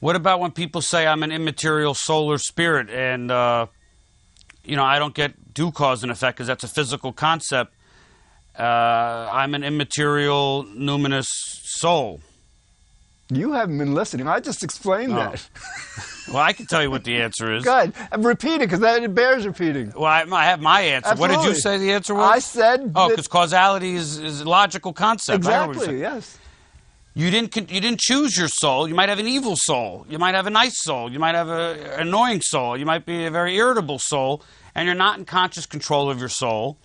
What 0.00 0.16
about 0.16 0.40
when 0.40 0.50
people 0.50 0.80
say 0.80 1.06
I'm 1.06 1.22
an 1.22 1.30
immaterial 1.30 1.94
solar 1.94 2.38
spirit 2.38 2.90
and 2.90 3.30
uh, 3.30 3.66
you 4.64 4.74
know 4.74 4.84
I 4.84 4.98
don't 4.98 5.14
get 5.14 5.54
due 5.54 5.70
cause 5.70 6.02
and 6.02 6.10
effect 6.10 6.36
because 6.36 6.48
that's 6.48 6.64
a 6.64 6.68
physical 6.68 7.12
concept? 7.12 7.74
Uh, 8.58 9.30
I'm 9.32 9.54
an 9.54 9.62
immaterial 9.62 10.64
numinous 10.64 11.26
soul. 11.28 12.20
You 13.30 13.52
haven't 13.52 13.76
been 13.78 13.94
listening. 13.94 14.26
I 14.26 14.40
just 14.40 14.62
explained 14.64 15.12
Oh. 15.12 15.16
that. 15.16 15.48
Well, 16.28 16.36
I 16.42 16.52
can 16.52 16.66
tell 16.66 16.82
you 16.82 16.90
what 16.90 17.04
the 17.04 17.22
answer 17.22 17.54
is. 17.54 17.64
Good. 17.64 17.94
repeat 18.18 18.56
it 18.56 18.58
because 18.60 18.80
that 18.80 19.02
it 19.02 19.14
bears 19.14 19.46
repeating. 19.46 19.94
Well, 19.96 20.04
I, 20.04 20.26
I 20.30 20.44
have 20.44 20.60
my 20.60 20.82
answer. 20.82 21.14
What 21.14 21.30
did 21.30 21.42
you 21.44 21.54
say 21.54 21.78
the 21.78 21.92
answer 21.92 22.14
was? 22.14 22.30
I 22.30 22.38
said 22.38 22.92
Oh, 22.94 23.08
because 23.08 23.28
causality 23.28 23.94
is, 23.94 24.18
is 24.18 24.42
a 24.42 24.44
logical 24.46 24.92
concept. 24.92 25.46
I 25.46 25.50
know 25.50 25.68
what 25.68 25.76
you're 25.76 25.84
exactly. 25.84 26.00
Yes. 26.02 26.38
You 27.14 27.30
didn't 27.30 27.56
you 27.56 27.80
didn't 27.80 28.00
choose 28.00 28.36
your 28.36 28.48
soul. 28.48 28.86
You 28.86 28.94
might 28.94 29.08
have 29.08 29.18
an 29.18 29.26
evil 29.26 29.56
soul. 29.56 30.04
You 30.10 30.18
might 30.18 30.34
have 30.34 30.46
a 30.46 30.50
nice 30.50 30.78
soul. 30.82 31.10
You 31.10 31.18
might 31.18 31.34
have 31.34 31.48
a 31.48 31.94
an 31.98 32.08
annoying 32.08 32.42
soul. 32.42 32.76
You 32.76 32.84
might 32.84 33.06
be 33.06 33.24
a 33.24 33.30
very 33.30 33.56
irritable 33.56 33.98
soul, 33.98 34.42
and 34.74 34.84
you're 34.84 34.94
not 34.94 35.18
in 35.18 35.24
conscious 35.24 35.64
control 35.64 36.10
of 36.10 36.20
your 36.20 36.28
soul. 36.28 36.76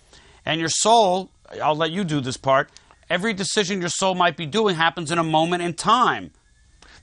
And 0.46 0.58
your 0.58 0.70
soul, 0.70 1.28
I'll 1.62 1.76
let 1.76 1.90
you 1.90 2.04
do 2.04 2.20
this 2.20 2.36
part. 2.36 2.70
Every 3.10 3.32
decision 3.34 3.80
your 3.80 3.90
soul 3.90 4.14
might 4.14 4.36
be 4.36 4.46
doing 4.46 4.76
happens 4.76 5.10
in 5.10 5.18
a 5.18 5.24
moment 5.24 5.62
in 5.62 5.74
time. 5.74 6.30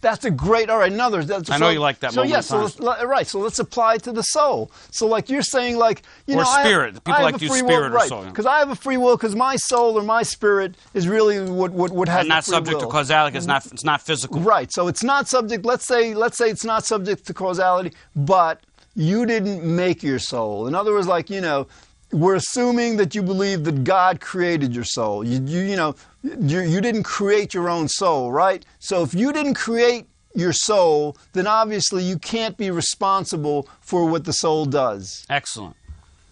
That's 0.02 0.26
a 0.26 0.32
great. 0.32 0.68
All 0.72 0.80
right, 0.80 0.92
another. 0.92 1.24
That's, 1.24 1.52
I 1.52 1.60
know 1.60 1.70
you 1.70 1.80
like 1.80 2.00
that 2.00 2.12
So 2.12 2.24
yes, 2.24 2.52
of 2.52 2.72
so 2.72 2.84
let's, 2.84 3.04
right. 3.06 3.28
So 3.28 3.38
let's 3.40 3.60
apply 3.60 3.96
it 3.96 4.04
to 4.04 4.12
the 4.12 4.24
soul. 4.24 4.72
So 4.90 5.06
like 5.06 5.30
you're 5.30 5.44
saying, 5.44 5.78
like 5.78 6.02
you 6.26 6.34
Or 6.34 6.38
know, 6.38 6.50
I 6.50 6.58
have- 6.58 6.66
spirit. 6.66 6.94
People 7.04 7.14
I 7.14 7.22
like 7.22 7.38
to 7.38 7.46
use 7.46 7.56
spirit 7.60 7.72
or 7.72 7.82
will, 7.84 7.90
right? 7.98 8.10
soul. 8.10 8.24
Because 8.26 8.48
I 8.48 8.58
have 8.58 8.72
a 8.72 8.76
free 8.76 8.98
will, 8.98 9.16
because 9.16 9.36
my 9.36 9.56
soul 9.58 10.00
or 10.00 10.02
my 10.02 10.24
spirit 10.24 10.74
is 10.96 11.08
really 11.08 11.40
what 11.52 11.72
what 11.72 11.92
what 11.92 12.08
has 12.08 12.22
And 12.22 12.30
not 12.30 12.44
subject 12.46 12.78
will. 12.78 12.88
to 12.88 12.92
causality. 12.92 13.38
It's 13.38 13.46
not 13.46 13.64
it's 13.68 13.84
not 13.84 14.02
physical. 14.02 14.40
Right. 14.42 14.72
So 14.74 14.88
it's 14.88 15.04
not 15.04 15.28
subject. 15.28 15.66
Let's 15.66 15.86
say 15.86 16.16
let's 16.16 16.36
say 16.36 16.50
it's 16.50 16.66
not 16.66 16.84
subject 16.84 17.28
to 17.28 17.34
causality, 17.36 17.94
but 18.16 18.60
you 18.96 19.28
didn't 19.28 19.64
make 19.64 20.02
your 20.02 20.18
soul. 20.18 20.66
In 20.66 20.74
other 20.74 20.94
words, 20.94 21.06
like 21.06 21.30
you 21.30 21.42
know, 21.42 21.68
we're 22.12 22.36
assuming 22.36 22.98
that 22.98 23.16
you 23.16 23.24
believe 23.24 23.64
that 23.64 23.84
God 23.84 24.20
created 24.22 24.76
your 24.76 24.84
soul. 24.84 25.24
You, 25.24 25.42
you, 25.44 25.62
you 25.62 25.76
know, 25.76 25.96
you, 26.24 26.62
you 26.62 26.82
didn't 26.82 27.04
create 27.04 27.54
your 27.54 27.70
own 27.70 27.88
soul, 27.88 28.32
right? 28.32 28.66
So 28.80 29.02
if 29.04 29.14
you 29.14 29.32
didn't 29.32 29.56
create 29.56 30.08
your 30.36 30.54
soul, 30.54 31.18
then 31.34 31.48
obviously 31.48 32.04
you 32.04 32.18
can't 32.18 32.58
be 32.58 32.72
responsible 32.72 33.68
for 33.82 34.06
what 34.06 34.26
the 34.26 34.34
soul 34.34 34.66
does. 34.66 35.26
Excellent. 35.30 35.76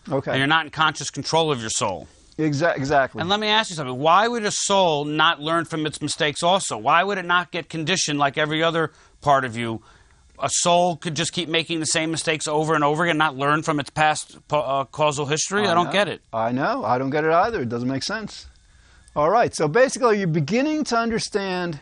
Okay. 0.10 0.32
And 0.32 0.38
you're 0.40 0.48
not 0.48 0.66
in 0.66 0.72
conscious 0.72 1.10
control 1.10 1.52
of 1.52 1.60
your 1.62 1.70
soul. 1.70 2.08
Exa- 2.38 2.78
exactly. 2.78 3.20
And 3.20 3.30
let 3.30 3.40
me 3.40 3.48
ask 3.48 3.70
you 3.70 3.76
something. 3.76 4.00
Why 4.00 4.28
would 4.28 4.46
a 4.46 4.52
soul 4.52 5.04
not 5.04 5.42
learn 5.42 5.66
from 5.66 5.86
its 5.86 6.02
mistakes 6.02 6.42
also? 6.42 6.78
Why 6.78 7.04
would 7.04 7.18
it 7.18 7.26
not 7.26 7.52
get 7.52 7.70
conditioned 7.70 8.18
like 8.18 8.38
every 8.38 8.64
other 8.64 8.92
part 9.22 9.44
of 9.44 9.58
you? 9.58 9.82
A 10.42 10.50
soul 10.50 10.96
could 10.96 11.16
just 11.16 11.34
keep 11.34 11.50
making 11.50 11.80
the 11.80 11.86
same 11.86 12.12
mistakes 12.12 12.48
over 12.48 12.76
and 12.76 12.84
over 12.84 13.04
again, 13.04 13.18
not 13.18 13.36
learn 13.36 13.62
from 13.62 13.80
its 13.80 13.90
past 13.90 14.38
uh, 14.52 14.86
causal 14.86 15.26
history? 15.26 15.68
I, 15.68 15.74
don't 15.74 15.88
know. 15.88 15.92
get 15.92 16.08
it. 16.08 16.22
I 16.32 16.52
know. 16.52 16.86
I 16.86 16.98
don't 16.98 17.10
get 17.10 17.26
it 17.26 17.32
either. 17.32 17.62
It 17.62 17.70
doesn't 17.70 17.90
make 17.90 18.04
sense. 18.04 18.48
All 19.16 19.30
right. 19.30 19.54
So 19.54 19.68
basically, 19.68 20.20
you're 20.20 20.28
beginning 20.28 20.84
to 20.86 20.98
understand. 20.98 21.80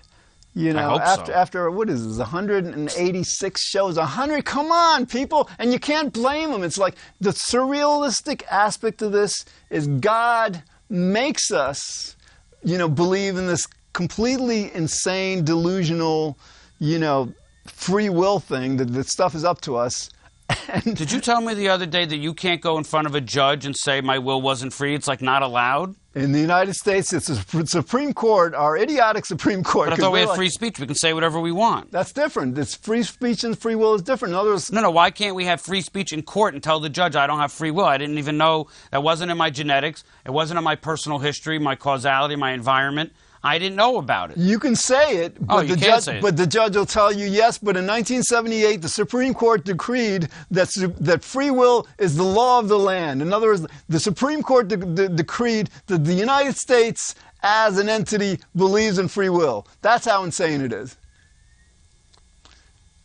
You 0.56 0.74
know, 0.74 0.98
after 0.98 1.32
so. 1.32 1.38
after 1.38 1.70
what 1.70 1.88
is 1.88 2.04
this? 2.04 2.18
186 2.18 3.62
shows. 3.62 3.98
100. 3.98 4.44
Come 4.44 4.72
on, 4.72 5.06
people, 5.06 5.48
and 5.60 5.72
you 5.72 5.78
can't 5.78 6.12
blame 6.12 6.52
them. 6.52 6.64
It's 6.64 6.80
like 6.80 6.96
the 7.22 7.30
surrealistic 7.30 8.42
aspect 8.50 9.04
of 9.04 9.12
this 9.12 9.46
is 9.70 9.86
God 9.86 10.64
makes 10.90 11.52
us, 11.52 12.16
you 12.64 12.80
know, 12.80 12.90
believe 12.90 13.38
in 13.38 13.46
this 13.46 13.68
completely 13.94 14.74
insane, 14.74 15.44
delusional, 15.44 16.40
you 16.80 16.98
know, 16.98 17.32
free 17.70 18.10
will 18.10 18.40
thing 18.40 18.78
that 18.78 18.94
that 18.94 19.08
stuff 19.08 19.36
is 19.36 19.44
up 19.44 19.62
to 19.62 19.76
us. 19.76 20.10
And 20.70 20.96
Did 20.96 21.12
you 21.12 21.20
tell 21.20 21.42
me 21.42 21.54
the 21.54 21.70
other 21.70 21.86
day 21.86 22.06
that 22.06 22.18
you 22.18 22.34
can't 22.34 22.62
go 22.62 22.78
in 22.78 22.84
front 22.86 23.06
of 23.08 23.16
a 23.16 23.22
judge 23.22 23.66
and 23.66 23.76
say 23.76 24.00
my 24.02 24.18
will 24.20 24.42
wasn't 24.42 24.72
free? 24.74 24.96
It's 24.96 25.08
like 25.08 25.22
not 25.22 25.42
allowed? 25.44 25.96
In 26.16 26.32
the 26.32 26.40
United 26.40 26.74
States, 26.74 27.12
it's 27.14 27.28
the 27.28 27.66
Supreme 27.68 28.14
Court, 28.14 28.56
our 28.56 28.78
idiotic 28.78 29.26
Supreme 29.26 29.62
Court. 29.64 29.90
But 29.90 30.00
I 30.00 30.02
thought 30.02 30.12
we 30.14 30.20
had 30.20 30.30
like- 30.30 30.38
free 30.38 30.50
speech. 30.50 30.80
We 30.80 30.86
can 30.88 30.96
say 30.96 31.14
whatever 31.14 31.40
we 31.40 31.52
want. 31.52 31.92
That's 31.92 32.12
different. 32.14 32.58
It's 32.58 32.76
free 32.76 33.04
speech 33.04 33.44
and 33.44 33.58
free 33.60 33.76
will 33.76 33.94
is 33.94 34.02
different. 34.02 34.34
In 34.34 34.40
other 34.40 34.52
words, 34.52 34.72
No, 34.72 34.82
no. 34.82 34.90
Why 34.92 35.12
can't 35.12 35.36
we 35.36 35.46
have 35.46 35.60
free 35.62 35.82
speech 35.82 36.12
in 36.14 36.22
court 36.24 36.54
and 36.54 36.64
tell 36.64 36.80
the 36.80 36.90
judge 36.90 37.16
I 37.16 37.28
don't 37.28 37.40
have 37.40 37.52
free 37.52 37.72
will? 37.72 37.86
I 37.86 37.98
didn't 37.98 38.18
even 38.18 38.38
know 38.38 38.68
that 38.92 39.04
wasn't 39.04 39.32
in 39.32 39.38
my 39.38 39.50
genetics. 39.50 40.04
It 40.26 40.32
wasn't 40.32 40.58
in 40.58 40.64
my 40.64 40.76
personal 40.76 41.20
history, 41.20 41.60
my 41.60 41.76
causality, 41.76 42.36
my 42.38 42.52
environment. 42.52 43.12
I 43.44 43.60
didn't 43.60 43.76
know 43.76 43.98
about 43.98 44.32
it. 44.32 44.38
you 44.38 44.60
can 44.60 44.76
say 44.76 45.18
it, 45.18 45.38
but 45.40 45.56
Oh, 45.56 45.64
the 45.64 45.76
judge, 45.76 46.04
say 46.04 46.18
it. 46.18 46.22
but 46.22 46.36
the 46.38 46.48
judge 46.48 46.76
will 46.76 46.86
tell 46.86 47.12
you 47.12 47.26
yes. 47.28 47.58
But 47.58 47.78
in 47.78 47.86
1978, 47.86 48.82
the 48.82 48.90
Supreme 48.90 49.34
Court 49.34 49.64
decreed 49.64 50.30
that 50.52 50.70
that 51.00 51.24
free 51.24 51.52
will 51.52 51.88
is 52.00 52.16
the 52.18 52.24
law 52.24 52.60
of 52.60 52.68
the 52.68 52.80
land. 52.80 53.22
In 53.22 53.32
other 53.34 53.48
words, 53.48 53.66
the 53.90 54.00
Supreme 54.00 54.42
Court 54.44 54.68
de- 54.68 54.78
de- 54.78 55.10
decreed 55.10 55.70
that 55.86 56.04
the 56.04 56.14
United 56.14 56.56
States, 56.58 57.16
as 57.44 57.78
an 57.78 57.88
entity, 57.90 58.40
believes 58.56 58.98
in 58.98 59.08
free 59.08 59.30
will. 59.30 59.68
That's 59.82 60.06
how 60.06 60.24
insane 60.24 60.62
it 60.62 60.74
is. 60.74 60.98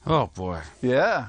Oh 0.07 0.27
boy. 0.35 0.61
Yeah. 0.81 1.27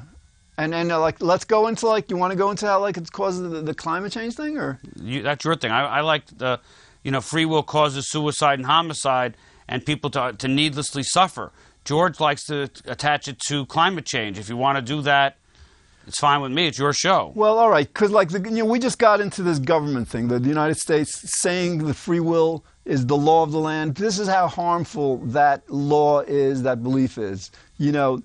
And 0.58 0.74
and 0.74 0.92
uh, 0.92 1.00
like 1.00 1.22
let's 1.22 1.46
go 1.46 1.68
into 1.68 1.88
like 1.88 2.10
you 2.10 2.18
want 2.18 2.32
to 2.32 2.38
go 2.38 2.52
into 2.52 2.66
how 2.68 2.80
like 2.80 2.98
it 2.98 3.12
causes 3.12 3.42
the, 3.52 3.62
the 3.62 3.74
climate 3.74 4.12
change 4.12 4.36
thing 4.36 4.58
or 4.58 4.80
You, 4.96 5.22
that's 5.24 5.44
your 5.46 5.56
thing. 5.56 5.72
I, 5.72 5.98
I 5.98 6.02
like 6.02 6.26
the, 6.38 6.60
you 7.04 7.12
know, 7.12 7.22
free 7.22 7.46
will 7.46 7.64
causes 7.64 8.10
suicide 8.10 8.60
and 8.60 8.66
homicide, 8.66 9.38
and 9.68 9.86
people 9.86 10.10
to 10.12 10.34
to 10.38 10.48
needlessly 10.48 11.04
suffer. 11.04 11.52
George 11.86 12.20
likes 12.20 12.46
to 12.46 12.70
attach 12.86 13.28
it 13.28 13.40
to 13.48 13.66
climate 13.66 14.06
change. 14.06 14.40
If 14.40 14.48
you 14.50 14.56
want 14.56 14.78
to 14.78 14.82
do 14.82 15.02
that, 15.02 15.38
it's 16.08 16.20
fine 16.20 16.42
with 16.42 16.52
me. 16.52 16.68
It's 16.68 16.80
your 16.80 16.94
show. 16.94 17.32
Well, 17.36 17.58
all 17.58 17.70
right, 17.70 17.88
because 17.88 18.12
like 18.12 18.30
the, 18.30 18.40
you 18.40 18.64
know, 18.64 18.66
we 18.66 18.80
just 18.80 19.00
got 19.00 19.22
into 19.22 19.44
this 19.44 19.60
government 19.60 20.08
thing, 20.08 20.28
the, 20.28 20.40
the 20.40 20.50
United 20.50 20.78
States 20.78 21.22
saying 21.42 21.86
the 21.86 21.94
free 21.94 22.20
will 22.20 22.64
is 22.86 23.06
the 23.06 23.16
law 23.16 23.44
of 23.44 23.52
the 23.52 23.60
land. 23.60 23.96
This 23.96 24.20
is 24.20 24.28
how 24.28 24.48
harmful 24.48 25.18
that 25.28 25.70
law 25.70 26.22
is, 26.22 26.64
that 26.64 26.84
belief 26.84 27.18
is. 27.18 27.52
You 27.78 27.92
know, 27.92 28.22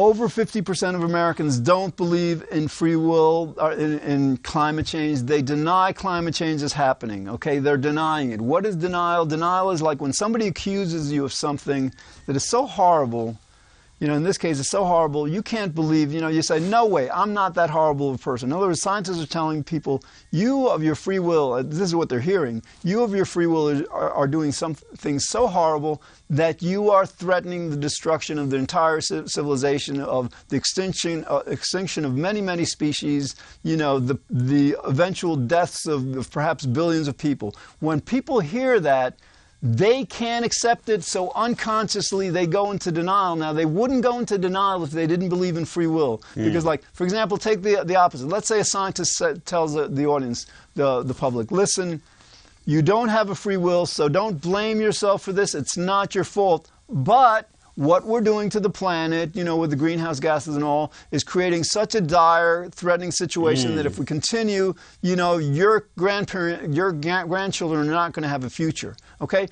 over 0.00 0.28
50% 0.28 0.94
of 0.94 1.02
Americans 1.04 1.58
don't 1.58 1.94
believe 1.94 2.42
in 2.50 2.68
free 2.68 2.96
will 2.96 3.54
or 3.58 3.72
in, 3.72 3.98
in 3.98 4.36
climate 4.38 4.86
change. 4.86 5.20
They 5.20 5.42
deny 5.42 5.92
climate 5.92 6.34
change 6.34 6.62
is 6.62 6.72
happening. 6.72 7.28
Okay, 7.28 7.58
they're 7.58 7.76
denying 7.76 8.30
it. 8.30 8.40
What 8.40 8.64
is 8.64 8.76
denial? 8.76 9.26
Denial 9.26 9.70
is 9.72 9.82
like 9.82 10.00
when 10.00 10.14
somebody 10.14 10.46
accuses 10.46 11.12
you 11.12 11.26
of 11.26 11.34
something 11.34 11.92
that 12.24 12.34
is 12.34 12.44
so 12.44 12.64
horrible 12.64 13.38
you 14.00 14.06
know, 14.06 14.14
in 14.14 14.22
this 14.22 14.38
case, 14.38 14.58
it's 14.58 14.70
so 14.70 14.84
horrible, 14.84 15.28
you 15.28 15.42
can't 15.42 15.74
believe, 15.74 16.10
you 16.12 16.22
know, 16.22 16.28
you 16.28 16.40
say, 16.40 16.58
no 16.58 16.86
way, 16.86 17.10
I'm 17.10 17.34
not 17.34 17.54
that 17.54 17.68
horrible 17.68 18.08
of 18.08 18.14
a 18.16 18.18
person. 18.18 18.48
In 18.48 18.56
other 18.56 18.66
words, 18.66 18.80
scientists 18.80 19.22
are 19.22 19.26
telling 19.26 19.62
people, 19.62 20.02
you 20.30 20.68
of 20.68 20.82
your 20.82 20.94
free 20.94 21.18
will, 21.18 21.52
uh, 21.52 21.62
this 21.62 21.80
is 21.80 21.94
what 21.94 22.08
they're 22.08 22.18
hearing, 22.18 22.62
you 22.82 23.02
of 23.02 23.14
your 23.14 23.26
free 23.26 23.46
will 23.46 23.86
are, 23.92 24.10
are 24.10 24.26
doing 24.26 24.52
something 24.52 25.18
so 25.18 25.46
horrible 25.46 26.02
that 26.30 26.62
you 26.62 26.90
are 26.90 27.04
threatening 27.04 27.68
the 27.68 27.76
destruction 27.76 28.38
of 28.38 28.48
the 28.48 28.56
entire 28.56 29.02
civilization, 29.02 30.00
of 30.00 30.30
the 30.48 30.56
extinction, 30.56 31.24
uh, 31.28 31.42
extinction 31.46 32.06
of 32.06 32.16
many, 32.16 32.40
many 32.40 32.64
species, 32.64 33.36
you 33.64 33.76
know, 33.76 33.98
the, 33.98 34.18
the 34.30 34.76
eventual 34.84 35.36
deaths 35.36 35.86
of, 35.86 36.16
of 36.16 36.30
perhaps 36.30 36.64
billions 36.64 37.06
of 37.06 37.18
people. 37.18 37.54
When 37.80 38.00
people 38.00 38.40
hear 38.40 38.80
that, 38.80 39.18
they 39.62 40.06
can't 40.06 40.44
accept 40.44 40.88
it, 40.88 41.04
so 41.04 41.32
unconsciously 41.34 42.30
they 42.30 42.46
go 42.46 42.70
into 42.70 42.90
denial. 42.90 43.36
Now, 43.36 43.52
they 43.52 43.66
wouldn't 43.66 44.02
go 44.02 44.18
into 44.18 44.38
denial 44.38 44.82
if 44.84 44.90
they 44.90 45.06
didn't 45.06 45.28
believe 45.28 45.56
in 45.56 45.66
free 45.66 45.86
will. 45.86 46.22
Hmm. 46.34 46.44
Because, 46.44 46.64
like, 46.64 46.82
for 46.94 47.04
example, 47.04 47.36
take 47.36 47.62
the, 47.62 47.82
the 47.84 47.96
opposite. 47.96 48.28
Let's 48.28 48.48
say 48.48 48.60
a 48.60 48.64
scientist 48.64 49.16
sa- 49.16 49.34
tells 49.44 49.74
the, 49.74 49.88
the 49.88 50.06
audience, 50.06 50.46
the, 50.76 51.02
the 51.02 51.14
public, 51.14 51.50
listen, 51.50 52.00
you 52.64 52.80
don't 52.80 53.08
have 53.08 53.28
a 53.28 53.34
free 53.34 53.58
will, 53.58 53.84
so 53.84 54.08
don't 54.08 54.40
blame 54.40 54.80
yourself 54.80 55.22
for 55.22 55.32
this. 55.32 55.54
It's 55.54 55.76
not 55.76 56.14
your 56.14 56.24
fault. 56.24 56.70
But 56.88 57.48
what 57.74 58.04
we're 58.04 58.20
doing 58.20 58.50
to 58.50 58.60
the 58.60 58.70
planet, 58.70 59.34
you 59.34 59.44
know, 59.44 59.56
with 59.56 59.70
the 59.70 59.76
greenhouse 59.76 60.20
gases 60.20 60.54
and 60.54 60.64
all, 60.64 60.92
is 61.10 61.22
creating 61.22 61.64
such 61.64 61.94
a 61.94 62.00
dire, 62.00 62.68
threatening 62.70 63.10
situation 63.10 63.76
that 63.76 63.86
if 63.86 63.96
hmm. 63.96 64.02
we 64.02 64.06
continue, 64.06 64.74
you 65.02 65.16
know, 65.16 65.36
your 65.36 65.86
grandparent, 65.98 66.74
your 66.74 66.92
grandchildren 66.92 67.88
are 67.88 67.92
not 67.92 68.12
going 68.12 68.22
to 68.22 68.28
have 68.28 68.44
a 68.44 68.50
future. 68.50 68.96
Okay. 69.20 69.48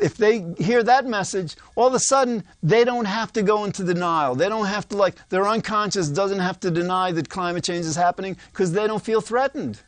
If 0.00 0.16
they 0.16 0.46
hear 0.58 0.82
that 0.82 1.06
message, 1.06 1.56
all 1.74 1.88
of 1.88 1.94
a 1.94 1.98
sudden 1.98 2.44
they 2.62 2.84
don't 2.84 3.04
have 3.04 3.32
to 3.34 3.42
go 3.42 3.64
into 3.64 3.84
denial. 3.84 4.34
They 4.34 4.48
don't 4.48 4.66
have 4.66 4.88
to 4.90 4.96
like 4.96 5.28
their 5.28 5.46
unconscious 5.46 6.08
doesn't 6.08 6.38
have 6.38 6.60
to 6.60 6.70
deny 6.70 7.12
that 7.12 7.28
climate 7.28 7.64
change 7.64 7.84
is 7.84 7.96
happening 7.96 8.36
because 8.52 8.72
they 8.72 8.86
don't 8.86 9.02
feel 9.02 9.20
threatened. 9.20 9.80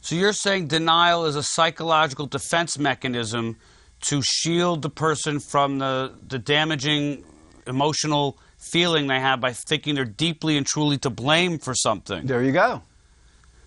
So 0.00 0.14
you're 0.14 0.32
saying 0.32 0.68
denial 0.68 1.24
is 1.24 1.34
a 1.34 1.42
psychological 1.42 2.26
defense 2.26 2.78
mechanism 2.78 3.56
to 4.02 4.20
shield 4.22 4.82
the 4.82 4.90
person 4.90 5.40
from 5.40 5.78
the, 5.78 6.12
the 6.28 6.38
damaging 6.38 7.24
emotional 7.66 8.38
feeling 8.58 9.06
they 9.06 9.20
have 9.20 9.40
by 9.40 9.52
thinking 9.52 9.94
they're 9.94 10.04
deeply 10.04 10.56
and 10.56 10.66
truly 10.66 10.98
to 10.98 11.10
blame 11.10 11.58
for 11.58 11.74
something. 11.74 12.26
There 12.26 12.42
you 12.42 12.52
go. 12.52 12.82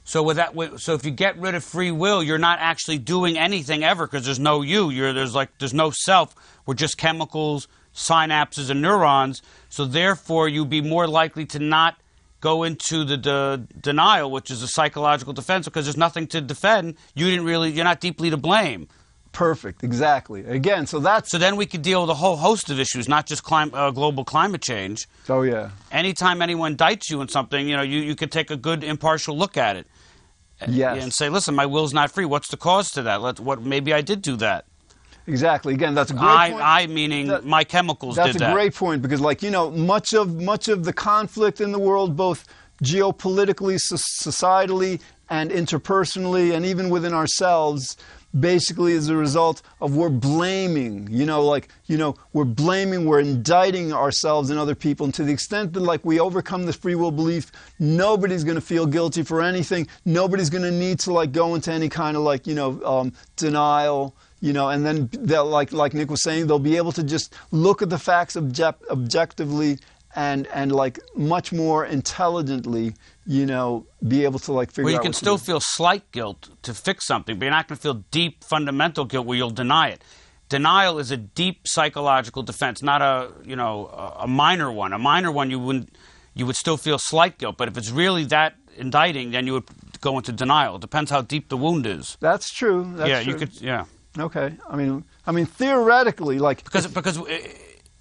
So 0.08 0.24
with 0.24 0.38
that, 0.38 0.54
so 0.80 0.94
if 0.94 1.04
you 1.04 1.12
get 1.12 1.38
rid 1.38 1.54
of 1.54 1.66
free 1.66 1.92
will, 1.92 2.24
you're 2.24 2.38
not 2.38 2.60
actually 2.62 2.98
doing 2.98 3.38
anything 3.38 3.84
ever 3.84 4.08
because 4.08 4.24
there's 4.24 4.40
no 4.40 4.62
you. 4.62 4.90
You're 4.90 5.12
there's 5.12 5.36
like 5.36 5.50
there's 5.60 5.74
no 5.74 5.92
self. 5.92 6.34
We're 6.66 6.76
just 6.76 6.98
chemicals, 6.98 7.68
synapses, 7.94 8.70
and 8.70 8.82
neurons. 8.82 9.42
So 9.68 9.84
therefore, 9.84 10.48
you'd 10.48 10.70
be 10.70 10.80
more 10.80 11.10
likely 11.10 11.46
to 11.48 11.60
not 11.60 11.98
go 12.40 12.64
into 12.64 13.04
the 13.04 13.18
de- 13.18 13.68
denial, 13.82 14.32
which 14.32 14.50
is 14.50 14.64
a 14.64 14.70
psychological 14.70 15.34
defense, 15.34 15.66
because 15.66 15.84
there's 15.86 15.98
nothing 15.98 16.26
to 16.28 16.40
defend. 16.40 16.96
You 17.14 17.30
didn't 17.30 17.44
really. 17.44 17.72
You're 17.72 17.84
not 17.84 18.00
deeply 18.00 18.30
to 18.30 18.38
blame. 18.38 18.88
Perfect. 19.34 19.84
Exactly. 19.84 20.46
Again, 20.46 20.88
so 20.88 21.00
that's 21.00 21.30
So 21.30 21.38
then 21.38 21.58
we 21.58 21.66
could 21.66 21.82
deal 21.82 22.00
with 22.00 22.10
a 22.10 22.16
whole 22.16 22.38
host 22.38 22.70
of 22.70 22.80
issues, 22.80 23.10
not 23.10 23.28
just 23.28 23.44
clim- 23.44 23.74
uh, 23.74 23.92
global 23.92 24.24
climate 24.24 24.62
change. 24.62 25.06
oh 25.28 25.42
yeah. 25.42 25.72
Anytime 25.92 26.42
anyone 26.42 26.78
indicts 26.78 27.10
you 27.12 27.20
in 27.20 27.28
something, 27.28 27.68
you 27.68 27.76
know, 27.76 27.84
you, 27.84 28.00
you 28.00 28.16
could 28.16 28.32
take 28.32 28.50
a 28.52 28.58
good 28.58 28.86
impartial 28.86 29.38
look 29.38 29.58
at 29.58 29.76
it. 29.76 29.86
Yes. 30.68 31.04
and 31.04 31.14
say, 31.14 31.30
"Listen, 31.30 31.54
my 31.56 31.66
will's 31.66 31.94
not 31.94 32.10
free. 32.12 32.26
What's 32.26 32.48
the 32.48 32.58
cause 32.58 32.90
to 32.92 33.04
that? 33.04 33.22
Let, 33.22 33.40
what 33.40 33.62
maybe 33.62 33.94
I 33.94 34.02
did 34.02 34.22
do 34.22 34.36
that. 34.38 34.66
Exactly. 35.28 35.74
Again, 35.74 35.94
that's 35.94 36.10
a 36.10 36.14
great 36.14 36.26
I, 36.26 36.50
point. 36.52 36.64
I 36.64 36.88
meaning 36.88 37.28
That- 37.28 37.46
my 37.46 37.64
chemicals 37.66 38.16
That's 38.16 38.36
a 38.36 38.40
that. 38.40 38.54
great 38.54 38.74
point 38.74 39.02
because, 39.02 39.20
like 39.20 39.44
you 39.44 39.52
know, 39.52 39.70
much 39.70 40.14
of 40.14 40.34
much 40.42 40.68
of 40.70 40.84
the 40.86 40.94
conflict 40.94 41.60
in 41.62 41.72
the 41.74 41.80
world, 41.80 42.16
both 42.16 42.46
geopolitically, 42.84 43.78
so- 43.80 43.98
societally, 43.98 45.00
and 45.30 45.52
interpersonally, 45.52 46.56
and 46.56 46.66
even 46.66 46.90
within 46.90 47.14
ourselves, 47.14 47.98
basically 48.40 48.94
is 48.94 49.10
a 49.10 49.16
result 49.16 49.62
of 49.82 49.96
we're 49.96 50.10
blaming. 50.10 51.08
You 51.12 51.26
know, 51.26 51.44
like 51.46 51.70
you 51.86 51.98
know, 51.98 52.16
we're 52.34 52.46
blaming, 52.46 53.06
we're 53.06 53.20
indicting 53.20 53.94
ourselves 53.94 54.50
and 54.50 54.60
other 54.60 54.76
people, 54.76 55.06
and 55.06 55.14
to 55.16 55.24
the 55.24 55.34
extent 55.34 55.74
that 55.74 55.82
like 55.82 56.04
we 56.06 56.20
overcome 56.20 56.66
this 56.66 56.76
free 56.76 56.96
will 56.96 57.12
belief, 57.12 57.52
nobody's 57.80 58.44
going 58.44 58.56
to 58.56 58.62
feel 58.62 58.86
guilty 58.86 59.24
for 59.24 59.42
anything. 59.42 59.88
Nobody's 60.06 60.50
going 60.50 60.64
to 60.64 60.72
need 60.72 61.00
to 61.02 61.14
like 61.14 61.32
go 61.32 61.56
into 61.56 61.72
any 61.72 61.90
kind 61.90 62.18
of 62.18 62.24
like 62.24 62.48
you 62.48 62.56
know 62.56 62.84
um, 62.84 63.14
denial 63.36 64.16
you 64.40 64.54
know, 64.54 64.70
and 64.70 64.86
then 64.86 65.10
like 65.28 65.72
like 65.72 65.94
Nick 65.96 66.12
was 66.12 66.22
saying, 66.22 66.46
they'll 66.46 66.60
be 66.60 66.78
able 66.78 66.92
to 66.92 67.04
just 67.04 67.34
look 67.52 67.82
at 67.82 67.90
the 67.90 67.98
facts 67.98 68.36
object, 68.36 68.84
objectively 68.90 69.80
and 70.18 70.48
and 70.48 70.72
like 70.72 71.00
much 71.16 71.54
more 71.54 71.86
intelligently, 71.86 72.94
you 73.28 73.46
know, 73.46 73.86
be 74.08 74.24
able 74.24 74.40
to 74.40 74.52
like 74.52 74.72
figure 74.72 74.82
out. 74.82 74.86
Well, 74.86 74.94
you 74.96 75.00
can 75.00 75.14
still 75.14 75.38
feel 75.38 75.60
slight 75.60 76.12
guilt 76.12 76.50
to 76.64 76.74
fix 76.74 77.06
something, 77.06 77.38
but 77.38 77.46
you're 77.46 77.54
not 77.54 77.68
going 77.68 77.78
to 77.78 77.82
feel 77.82 78.04
deep 78.10 78.44
fundamental 78.44 79.06
guilt 79.06 79.28
where 79.28 79.38
you'll 79.38 79.52
deny 79.52 79.90
it. 79.90 80.04
Denial 80.50 80.98
is 80.98 81.12
a 81.12 81.18
deep 81.18 81.68
psychological 81.68 82.42
defense, 82.42 82.82
not 82.82 83.04
a 83.04 83.32
you 83.46 83.56
know 83.56 83.88
a 84.20 84.28
minor 84.28 84.72
one. 84.72 84.92
A 84.92 84.98
minor 84.98 85.32
one 85.32 85.52
you 85.52 85.60
wouldn't 85.60 85.96
you 86.34 86.48
would 86.48 86.56
still 86.56 86.78
feel 86.78 86.98
slight 86.98 87.38
guilt, 87.38 87.56
but 87.58 87.68
if 87.68 87.78
it's 87.78 87.92
really 87.92 88.26
that 88.26 88.56
indicting, 88.76 89.32
then 89.32 89.46
you 89.46 89.54
would 89.54 89.66
go 90.02 90.18
into 90.18 90.32
denial. 90.32 90.78
It 90.78 90.82
depends 90.82 91.12
how 91.12 91.22
deep 91.22 91.50
the 91.50 91.58
wound 91.58 91.86
is. 91.86 92.18
That's 92.20 92.52
true. 92.52 92.92
That's 92.96 93.10
yeah, 93.10 93.22
true. 93.22 93.34
you 93.34 93.40
could. 93.40 93.62
Yeah, 93.62 93.86
Okay. 94.20 94.54
I 94.68 94.76
mean, 94.76 95.04
I 95.28 95.32
mean, 95.32 95.46
theoretically, 95.46 96.40
like 96.40 96.64
because 96.64 96.88
because 96.88 97.20
eh, 97.28 97.50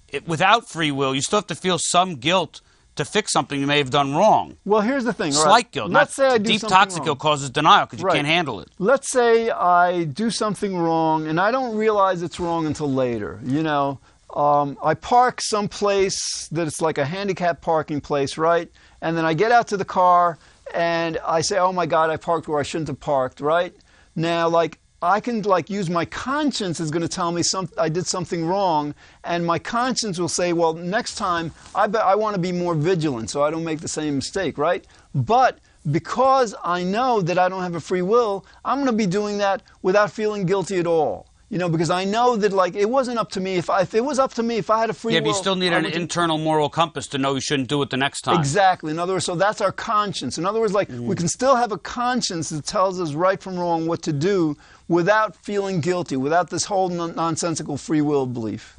it, 0.09 0.17
it, 0.17 0.29
without 0.29 0.69
free 0.69 0.91
will, 0.91 1.15
you 1.15 1.21
still 1.21 1.39
have 1.39 1.47
to 1.49 1.55
feel 1.55 1.79
some 1.79 2.17
guilt 2.17 2.61
to 2.97 3.05
fix 3.05 3.31
something 3.33 3.61
you 3.61 3.67
may 3.67 3.77
have 3.79 3.91
done 3.91 4.15
wrong. 4.15 4.57
well, 4.65 4.81
here's 4.81 5.05
the 5.05 5.13
thing. 5.13 5.33
all 5.35 5.41
right, 5.45 5.49
Slight 5.51 5.71
guilt. 5.73 5.91
Let's 5.91 6.17
not 6.19 6.25
say 6.29 6.35
I 6.35 6.39
do 6.39 6.45
deep 6.53 6.61
something 6.63 6.77
toxic 6.77 6.99
wrong. 7.01 7.05
guilt 7.05 7.19
causes 7.19 7.51
denial 7.51 7.85
because 7.87 8.01
you 8.01 8.07
Right. 8.07 8.15
can't 8.17 8.27
handle 8.27 8.61
it. 8.61 8.69
let's 8.79 9.11
say 9.11 9.51
I 9.51 10.05
do 10.05 10.31
something 10.31 10.79
wrong 10.79 11.27
and 11.27 11.39
I 11.39 11.51
don't 11.51 11.77
realize 11.77 12.23
it's 12.23 12.41
wrong 12.41 12.65
until 12.67 12.91
later. 12.91 13.39
You 13.45 13.63
know, 13.63 14.01
um, 14.35 14.79
I 14.83 14.95
park 14.95 15.43
someplace 15.43 16.49
that 16.53 16.67
it's 16.67 16.81
like 16.81 16.97
a 16.99 17.05
handicap 17.05 17.61
parking 17.61 18.01
place, 18.01 18.39
right? 18.39 18.71
And 19.03 19.17
then 19.17 19.25
I 19.27 19.35
get 19.35 19.53
out 19.53 19.69
to 19.69 19.77
the 19.77 19.85
car 19.85 20.39
and 20.75 21.19
I 21.27 21.43
say, 21.43 21.59
"Oh 21.59 21.73
my 21.73 21.85
God, 21.87 22.09
I 22.11 22.17
parked 22.17 22.49
where 22.49 22.59
I 22.59 22.63
shouldn't 22.63 22.89
have 22.89 22.99
parked." 23.01 23.41
Right 23.41 23.75
now, 24.15 24.49
like 24.49 24.79
I 25.03 25.21
can 25.21 25.43
like 25.43 25.69
use 25.69 25.91
my 25.91 26.07
conscience 26.07 26.81
is 26.81 26.91
going 26.91 27.03
to 27.03 27.09
tell 27.09 27.31
me 27.31 27.43
some 27.43 27.69
I 27.77 27.89
did 27.89 28.07
something 28.07 28.47
wrong, 28.47 28.95
and 29.25 29.45
my 29.45 29.59
conscience 29.59 30.19
will 30.19 30.29
say, 30.29 30.53
"Well, 30.55 30.73
next 30.73 31.17
time 31.17 31.53
I 31.75 31.87
bet 31.87 32.03
I 32.03 32.15
want 32.15 32.35
to 32.35 32.41
be 32.41 32.53
more 32.53 32.75
vigilant 32.75 33.29
so 33.31 33.43
I 33.43 33.51
don't 33.51 33.65
make 33.65 33.81
the 33.81 33.89
same 33.89 34.17
mistake." 34.17 34.57
Right? 34.57 34.87
But 35.15 35.59
because 35.91 36.55
I 36.65 36.83
know 36.83 37.21
that 37.21 37.39
I 37.39 37.49
don't 37.49 37.63
have 37.63 37.75
a 37.75 37.81
free 37.81 38.03
will, 38.03 38.45
I'm 38.65 38.79
going 38.79 38.87
to 38.87 38.93
be 38.93 39.07
doing 39.07 39.39
that 39.39 39.63
without 39.83 40.11
feeling 40.11 40.47
guilty 40.47 40.79
at 40.79 40.87
all. 40.87 41.27
You 41.49 41.59
know, 41.59 41.69
because 41.69 41.91
I 41.91 42.05
know 42.05 42.35
that 42.37 42.53
like 42.53 42.75
it 42.75 42.91
wasn't 42.91 43.19
up 43.19 43.31
to 43.31 43.41
me. 43.41 43.55
If 43.55 43.71
I, 43.71 43.83
if 43.83 43.95
it 43.95 44.05
was 44.05 44.19
up 44.19 44.35
to 44.35 44.43
me, 44.43 44.57
if 44.57 44.69
I 44.69 44.81
had 44.81 44.91
a 44.91 44.93
free 44.93 45.15
Yeah, 45.15 45.21
will, 45.21 45.27
but 45.27 45.37
you 45.37 45.41
still 45.43 45.55
need 45.55 45.73
I 45.73 45.79
an 45.79 45.85
would 45.85 45.95
internal 45.95 46.39
moral 46.39 46.69
compass 46.69 47.07
to 47.09 47.19
know 47.19 47.35
you 47.35 47.41
shouldn't 47.41 47.69
do 47.69 47.81
it 47.83 47.91
the 47.91 47.97
next 47.97 48.23
time. 48.23 48.37
Exactly. 48.41 48.91
In 48.91 48.99
other 48.99 49.13
words, 49.13 49.27
so 49.27 49.37
that's 49.37 49.61
our 49.61 49.71
conscience. 49.71 50.39
In 50.39 50.45
other 50.45 50.59
words, 50.59 50.73
like 50.73 50.89
we 50.91 51.15
can 51.15 51.29
still 51.29 51.55
have 51.55 51.71
a 51.71 51.79
conscience 51.79 52.49
that 52.49 52.67
tells 52.67 53.01
us 53.01 53.15
right 53.15 53.41
from 53.41 53.57
wrong, 53.57 53.87
what 53.87 54.03
to 54.03 54.13
do, 54.13 54.57
without 54.89 55.37
feeling 55.37 55.81
guilty, 55.81 56.17
without 56.17 56.51
this 56.51 56.65
whole 56.65 56.89
non- 56.89 57.15
nonsensical 57.15 57.77
free 57.77 58.01
will 58.01 58.27
belief. 58.27 58.77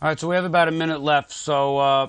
All 0.00 0.08
right, 0.08 0.18
so 0.18 0.28
we 0.28 0.34
have 0.34 0.46
about 0.46 0.68
a 0.68 0.72
minute 0.72 1.02
left. 1.02 1.30
So 1.30 1.76
uh, 1.76 2.08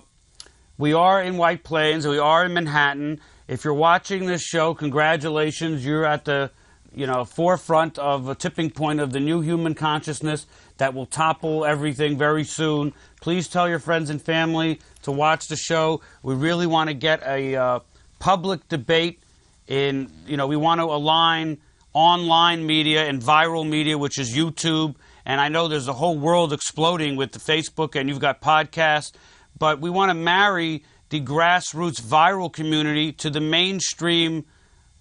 we 0.78 0.94
are 0.94 1.22
in 1.22 1.36
White 1.36 1.66
Plains. 1.66 2.08
We 2.08 2.20
are 2.20 2.46
in 2.46 2.54
Manhattan. 2.54 3.20
If 3.50 3.66
you're 3.66 3.74
watching 3.74 4.28
this 4.28 4.42
show, 4.42 4.74
congratulations. 4.74 5.86
You're 5.86 6.06
at 6.06 6.24
the 6.24 6.52
you 6.96 7.08
know 7.08 7.26
forefront 7.26 7.98
of 7.98 8.30
a 8.30 8.36
tipping 8.36 8.70
point 8.70 9.00
of 9.00 9.12
the 9.12 9.20
new 9.20 9.42
human 9.42 9.74
consciousness 9.74 10.46
that 10.78 10.94
will 10.94 11.06
topple 11.06 11.66
everything 11.66 12.18
very 12.18 12.44
soon. 12.44 12.94
Please 13.22 13.48
tell 13.48 13.68
your 13.70 13.80
friends 13.80 14.10
and 14.10 14.22
family 14.22 14.80
to 15.04 15.12
watch 15.12 15.48
the 15.48 15.56
show. 15.56 16.02
We 16.22 16.36
really 16.36 16.68
want 16.68 16.90
to 16.90 16.94
get 16.94 17.22
a 17.26 17.56
uh, 17.56 17.80
public 18.20 18.68
debate 18.70 19.20
in 19.68 20.12
you 20.26 20.38
know 20.38 20.48
we 20.48 20.56
want 20.56 20.80
to 20.80 20.86
align 20.86 21.58
online 21.94 22.66
media 22.66 23.06
and 23.06 23.22
viral 23.22 23.68
media 23.68 23.98
which 23.98 24.18
is 24.18 24.36
YouTube 24.36 24.96
and 25.26 25.40
I 25.40 25.50
know 25.50 25.68
there's 25.68 25.88
a 25.88 25.94
whole 25.94 26.18
world 26.18 26.52
exploding 26.54 27.16
with 27.16 27.32
the 27.32 27.40
Facebook 27.40 28.00
and 28.00 28.10
you've 28.10 28.20
got 28.20 28.42
podcasts 28.42 29.14
but 29.58 29.80
we 29.80 29.90
want 29.90 30.10
to 30.10 30.16
marry 30.16 30.84
the 31.10 31.22
grassroots 31.22 32.02
viral 32.02 32.52
community 32.52 33.12
to 33.14 33.30
the 33.30 33.40
mainstream 33.40 34.46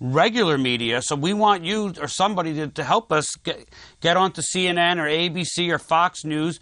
regular 0.03 0.59
media 0.59 1.01
so 1.01 1.15
we 1.15 1.33
want 1.33 1.63
you 1.63 1.95
or 2.01 2.09
somebody 2.09 2.53
to, 2.55 2.67
to 2.67 2.83
help 2.83 3.13
us 3.13 3.37
get, 3.37 3.69
get 4.01 4.17
onto 4.17 4.43
CNN 4.43 4.97
or 4.99 5.07
ABC 5.07 5.71
or 5.71 5.79
Fox 5.79 6.25
News 6.25 6.59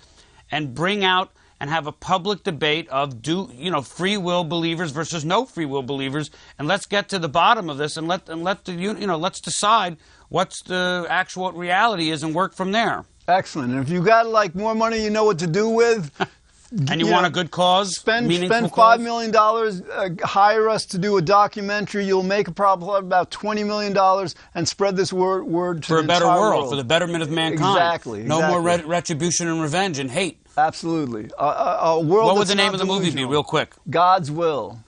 and 0.51 0.75
bring 0.75 1.03
out 1.05 1.33
and 1.61 1.69
have 1.69 1.87
a 1.87 1.93
public 1.93 2.43
debate 2.43 2.89
of 2.89 3.23
do 3.23 3.51
you 3.55 3.71
know 3.71 3.83
free 3.83 4.17
will 4.17 4.45
believers 4.45 4.91
versus 4.91 5.25
no 5.25 5.45
free 5.45 5.67
will 5.67 5.83
believers, 5.83 6.31
and 6.59 6.67
let's 6.67 6.87
get 6.87 7.09
to 7.11 7.19
the 7.19 7.29
bottom 7.29 7.69
of 7.69 7.77
this 7.77 7.97
and 7.97 8.09
let 8.09 8.29
and 8.29 8.43
let 8.43 8.65
the 8.65 8.73
you 8.73 8.97
you 8.97 9.07
know 9.07 9.19
let's 9.19 9.41
decide 9.41 9.99
what's 10.31 10.63
the 10.63 11.07
actual 11.09 11.53
reality 11.53 12.11
is 12.11 12.23
and 12.23 12.35
work 12.35 12.55
from 12.55 12.73
there. 12.73 13.05
Excellent. 13.29 13.73
And 13.73 13.83
if 13.83 13.91
you 13.91 14.03
got 14.03 14.27
like 14.27 14.55
more 14.55 14.75
money, 14.75 15.05
you 15.05 15.11
know 15.11 15.25
what 15.25 15.39
to 15.39 15.47
do 15.47 15.69
with. 15.69 16.11
And 16.73 17.01
you, 17.01 17.07
you 17.07 17.13
want 17.13 17.23
know, 17.25 17.29
a 17.29 17.33
good 17.33 17.51
cause, 17.51 17.97
Spend 17.97 18.33
spend 18.33 18.73
five 18.73 19.01
million 19.01 19.33
dollars. 19.33 19.83
Uh, 19.83 20.11
hire 20.23 20.69
us 20.69 20.87
to 20.87 20.99
do 20.99 21.17
a 21.17 21.23
documentary. 21.23 22.05
You'll 22.07 22.23
make 22.23 22.47
a 22.47 22.53
probably 22.53 22.97
about 22.99 23.33
twenty 23.33 23.65
million 23.65 23.93
dollars 23.93 24.37
and 24.55 24.69
spread 24.69 24.97
this 24.97 25.13
word 25.13 25.45
word 25.45 25.83
to 25.83 25.89
for 25.89 25.95
the 25.97 26.05
a 26.05 26.07
better 26.07 26.27
entire 26.27 26.41
world, 26.41 26.71
for 26.71 26.77
the 26.77 26.85
betterment 26.85 27.25
of 27.25 27.31
mankind. 27.31 27.77
Exactly, 27.77 28.23
No 28.23 28.37
more 28.39 28.61
exactly. 28.61 28.67
ret- 28.67 28.87
retribution 28.87 29.49
and 29.49 29.61
revenge 29.61 29.99
and 29.99 30.11
hate. 30.13 30.39
Absolutely. 30.57 31.29
A, 31.39 31.45
a, 31.45 31.79
a 31.97 32.01
world. 32.01 32.27
What 32.27 32.37
would 32.37 32.47
the 32.49 32.55
name 32.55 32.73
of 32.73 32.79
the 32.79 32.87
movie 32.87 33.11
be, 33.11 33.25
real 33.25 33.43
quick? 33.43 33.73
God's 33.89 34.31
will. 34.31 34.79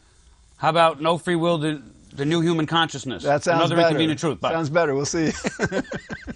How 0.59 0.69
about 0.69 1.01
No 1.01 1.19
Free 1.19 1.35
Will, 1.35 1.59
the, 1.59 1.83
the 2.13 2.25
New 2.25 2.41
Human 2.43 2.67
Consciousness? 2.67 3.25
That 3.25 3.43
sounds 3.43 3.59
Another 3.59 3.75
better. 3.75 3.89
inconvenient 3.89 4.21
truth. 4.21 4.41
Bye. 4.41 4.53
Sounds 4.53 4.71
better. 4.71 4.95
We'll 4.95 5.05
see. 5.05 5.33